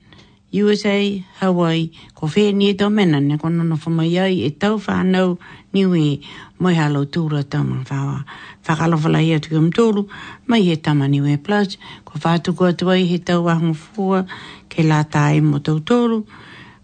USA, 0.51 1.22
Hawaii, 1.41 1.91
ko 2.14 2.26
whenia 2.26 2.78
tau 2.78 2.89
mena, 2.89 3.20
ne 3.20 3.37
kono 3.37 3.66
no 3.68 3.76
whamai 3.76 4.16
ai, 4.20 4.41
e 4.47 4.51
tau 4.51 4.78
whanau, 4.78 5.39
niwi 5.72 6.20
mai 6.60 6.74
halo 6.76 7.04
tūra 7.04 7.42
tama 7.48 7.82
whawa. 7.88 8.24
Whakalawhala 8.64 9.22
ia 9.24 9.40
tuke 9.40 9.60
mtoro, 9.60 10.06
mai 10.46 10.62
he 10.62 10.76
tama 10.76 11.06
niwi 11.08 11.34
e 11.34 11.36
plus, 11.36 11.76
ko 12.04 12.18
whātuko 12.18 12.68
atua 12.72 12.98
i 13.00 13.08
he 13.08 13.18
tau 13.18 13.44
ahung 13.48 13.74
fua, 13.74 14.24
ke 14.68 14.84
la 14.84 15.02
tae 15.04 15.40
mo 15.40 15.58
tau 15.58 15.80
tōru, 15.80 16.24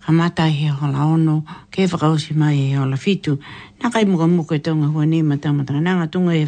ka 0.04 0.12
mata 0.12 0.48
he 0.48 0.66
hola 0.68 1.04
ono, 1.04 1.40
ke 1.70 1.84
whakausi 1.86 2.34
mai 2.34 2.54
he 2.56 2.72
hola 2.74 2.96
fitu. 2.96 3.36
Nā 3.80 3.92
kai 3.92 4.04
muka 4.04 4.26
muka 4.26 4.54
e 4.54 4.58
tonga 4.58 4.86
hua 4.88 5.04
nima 5.06 5.36
tama 5.40 5.64
tanga 5.64 5.80
nanga 5.80 6.06
tunga 6.08 6.32
e 6.34 6.44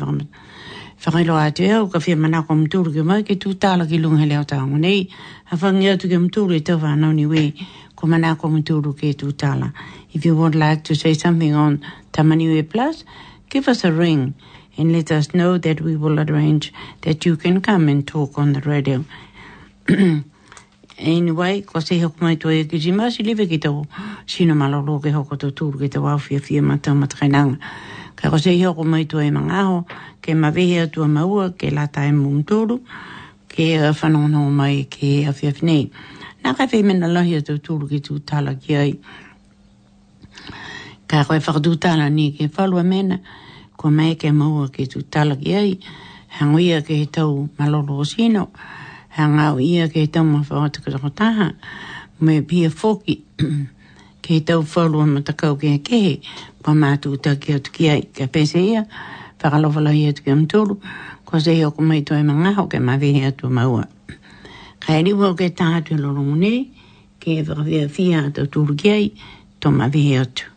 Whakailo 1.01 1.33
atu 1.37 1.65
eau, 1.65 1.89
ka 1.89 1.99
whia 1.99 2.15
mana 2.17 2.43
mtoro 2.45 2.93
ke 2.93 3.01
mai, 3.05 3.23
ke 3.23 3.33
tū 3.41 3.57
ki 3.57 3.97
lunga 3.99 4.27
leo 4.29 4.45
tāngu 4.45 4.77
nei, 4.79 5.09
a 5.51 5.57
whangi 5.57 5.89
atu 5.89 6.09
mtoro 6.21 6.53
e 6.53 6.61
tau 6.61 6.77
whanau 6.77 7.13
niwi, 7.17 7.55
Kumanako 8.01 8.49
Muturu 8.63 8.95
Ke 8.97 9.13
Tutala. 9.15 9.75
If 10.15 10.25
you 10.25 10.35
would 10.35 10.55
like 10.55 10.85
to 10.85 10.95
say 10.97 11.13
something 11.13 11.53
on 11.53 11.85
Tamaniwe 12.15 12.67
Plus, 12.69 13.05
give 13.51 13.69
us 13.69 13.85
a 13.85 13.93
ring 13.93 14.33
and 14.79 14.91
let 14.93 15.13
us 15.13 15.35
know 15.35 15.59
that 15.59 15.83
we 15.83 15.97
will 15.97 16.19
arrange 16.19 16.73
that 17.03 17.27
you 17.27 17.37
can 17.37 17.61
come 17.61 17.89
and 17.91 18.09
talk 18.09 18.39
on 18.39 18.55
the 18.55 18.61
radio. 18.63 19.05
anyway, 20.97 21.61
ko 21.61 21.81
se 21.81 22.01
hoko 22.01 22.23
mai 22.23 22.37
toi 22.37 22.55
e 22.55 22.65
kiji 22.65 22.95
ma 22.95 23.11
si 23.11 23.23
live 23.23 23.45
ki 23.49 23.59
tō 23.59 23.73
sino 24.27 24.55
malolo 24.55 24.97
ke 24.99 25.13
hoko 25.19 25.37
tō 25.45 25.51
tūru 25.61 25.81
ki 25.85 25.89
tō 25.97 26.05
au 26.11 26.19
fia 26.29 26.41
fia 26.41 26.59
e 26.59 26.61
ma 26.71 26.77
tō 26.77 26.97
matrenanga. 26.97 27.59
Ka 28.17 28.31
ko 28.33 28.39
se 28.39 28.57
hoko 28.63 28.83
mai 28.85 29.05
toi 29.05 29.27
e 29.27 29.31
mangaho, 29.35 29.85
ke 30.23 30.33
ma 30.35 30.51
vehe 30.51 30.81
atua 30.89 31.05
maua, 31.09 31.51
ke 31.53 31.71
la 31.73 31.85
tae 31.87 32.11
mung 32.13 32.43
tūru, 32.45 32.81
ke 33.49 33.75
whanono 34.01 34.47
mai 34.53 34.87
ke 34.89 35.19
a 35.31 35.35
fia 35.35 35.53
fnei. 35.53 35.89
Nā 36.45 36.55
kai 36.57 36.67
whi 36.73 36.79
mena 36.89 37.09
lohi 37.13 37.37
atu 37.39 37.55
tūru 37.67 37.89
ki 37.91 37.99
tū 38.09 38.17
tāla 38.31 38.55
ki 38.61 38.77
ai. 38.83 38.93
Kā 41.11 41.25
koe 41.29 41.39
whakadū 41.41 41.75
tāla 41.85 42.07
ni 42.15 42.31
ki 42.37 42.47
whalua 42.57 42.85
mena, 42.87 43.19
ko 43.77 43.91
mai 43.91 44.15
ke 44.21 44.31
maua 44.33 44.69
ki 44.73 44.87
tū 44.93 45.03
tāla 45.17 45.37
ki 45.43 45.55
ai, 45.59 45.75
hang 46.41 46.55
ia 46.63 46.81
ke 46.87 46.97
he 47.01 47.07
tau 47.07 47.49
malolo 47.59 47.99
o 48.01 48.09
sino, 48.09 48.47
hang 49.19 49.37
ia 49.61 49.89
ke 49.89 50.07
he 50.07 50.07
tau 50.07 50.25
ma 50.25 50.41
whaata 50.41 50.85
kato 50.85 51.09
taha, 51.11 51.51
me 52.21 52.41
pia 52.41 52.71
foki, 52.71 53.19
ke 54.23 54.29
he 54.41 54.41
tau 54.41 54.63
whalua 54.63 55.05
ma 55.13 55.21
takau 55.21 55.59
ki 55.61 55.75
a 55.75 55.79
kehe, 55.79 56.15
pa 56.65 56.73
mātū 56.73 57.17
tā 57.19 57.37
ki 57.41 57.59
atu 57.61 57.71
ki 57.77 57.91
ai, 57.91 58.01
ka 58.21 58.27
pese 58.33 58.61
ia, 58.65 58.87
whakalofalahi 59.41 60.07
atu 60.13 60.25
ki 60.25 60.31
am 60.39 60.47
ko 60.49 61.39
se 61.39 61.55
hi 61.59 61.65
oku 61.65 61.83
mangaho 61.85 62.69
ke 62.71 62.79
mawehi 62.79 63.29
atu 63.29 63.49
maua. 63.51 63.89
Ka 64.81 64.97
eri 65.01 65.13
wau 65.13 65.37
ke 65.37 65.49
tātua 65.61 66.01
lorongu 66.01 66.37
ne, 66.43 66.53
ke 67.21 67.37
e 67.43 67.43
whakawea 67.49 67.91
fia 67.97 68.25
ato 68.31 68.47
tūrukiai, 68.57 69.13
toma 69.61 69.93
vihe 69.97 70.17
atu. 70.25 70.50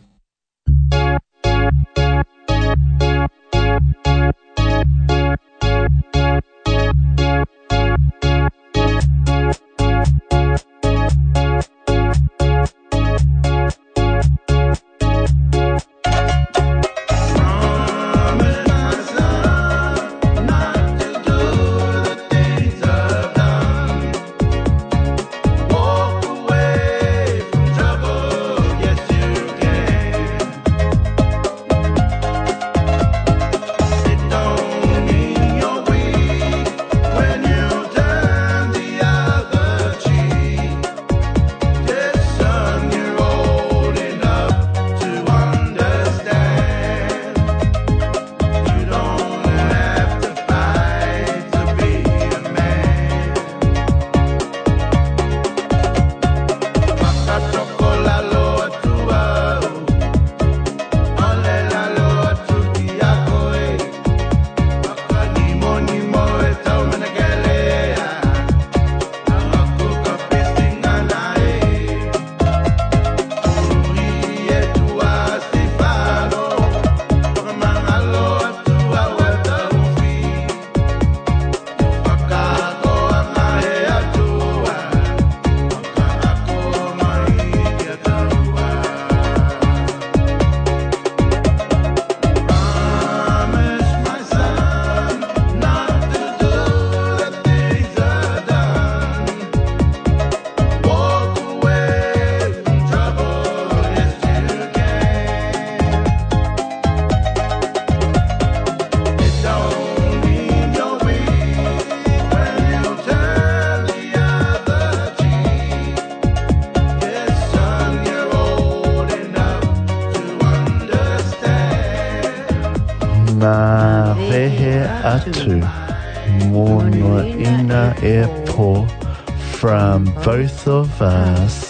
both 130.24 130.66
of 130.68 131.02
us. 131.02 131.63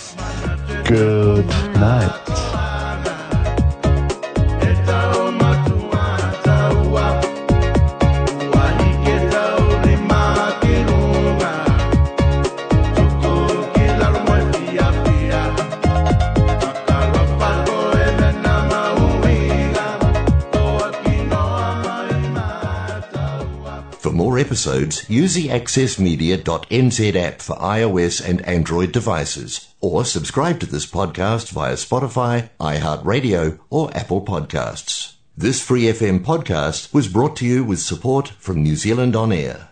episodes, 24.67 25.05
use 25.11 25.35
the 25.35 25.49
accessmedia.nz 25.49 27.15
app 27.17 27.43
for 27.43 27.55
iOS 27.57 28.27
and 28.29 28.41
Android 28.47 28.93
devices, 28.93 29.75
or 29.83 30.05
subscribe 30.07 30.59
to 30.61 30.65
this 30.67 30.87
podcast 30.87 31.51
via 31.51 31.75
Spotify, 31.75 32.49
iHeartRadio, 32.61 33.59
or 33.71 33.95
Apple 33.97 34.25
Podcasts. 34.25 35.15
This 35.37 35.61
free 35.65 35.83
FM 35.85 36.25
podcast 36.25 36.95
was 36.95 37.09
brought 37.09 37.37
to 37.37 37.45
you 37.47 37.63
with 37.65 37.79
support 37.81 38.29
from 38.39 38.63
New 38.63 38.77
Zealand 38.77 39.15
On 39.17 39.33
Air. 39.33 39.69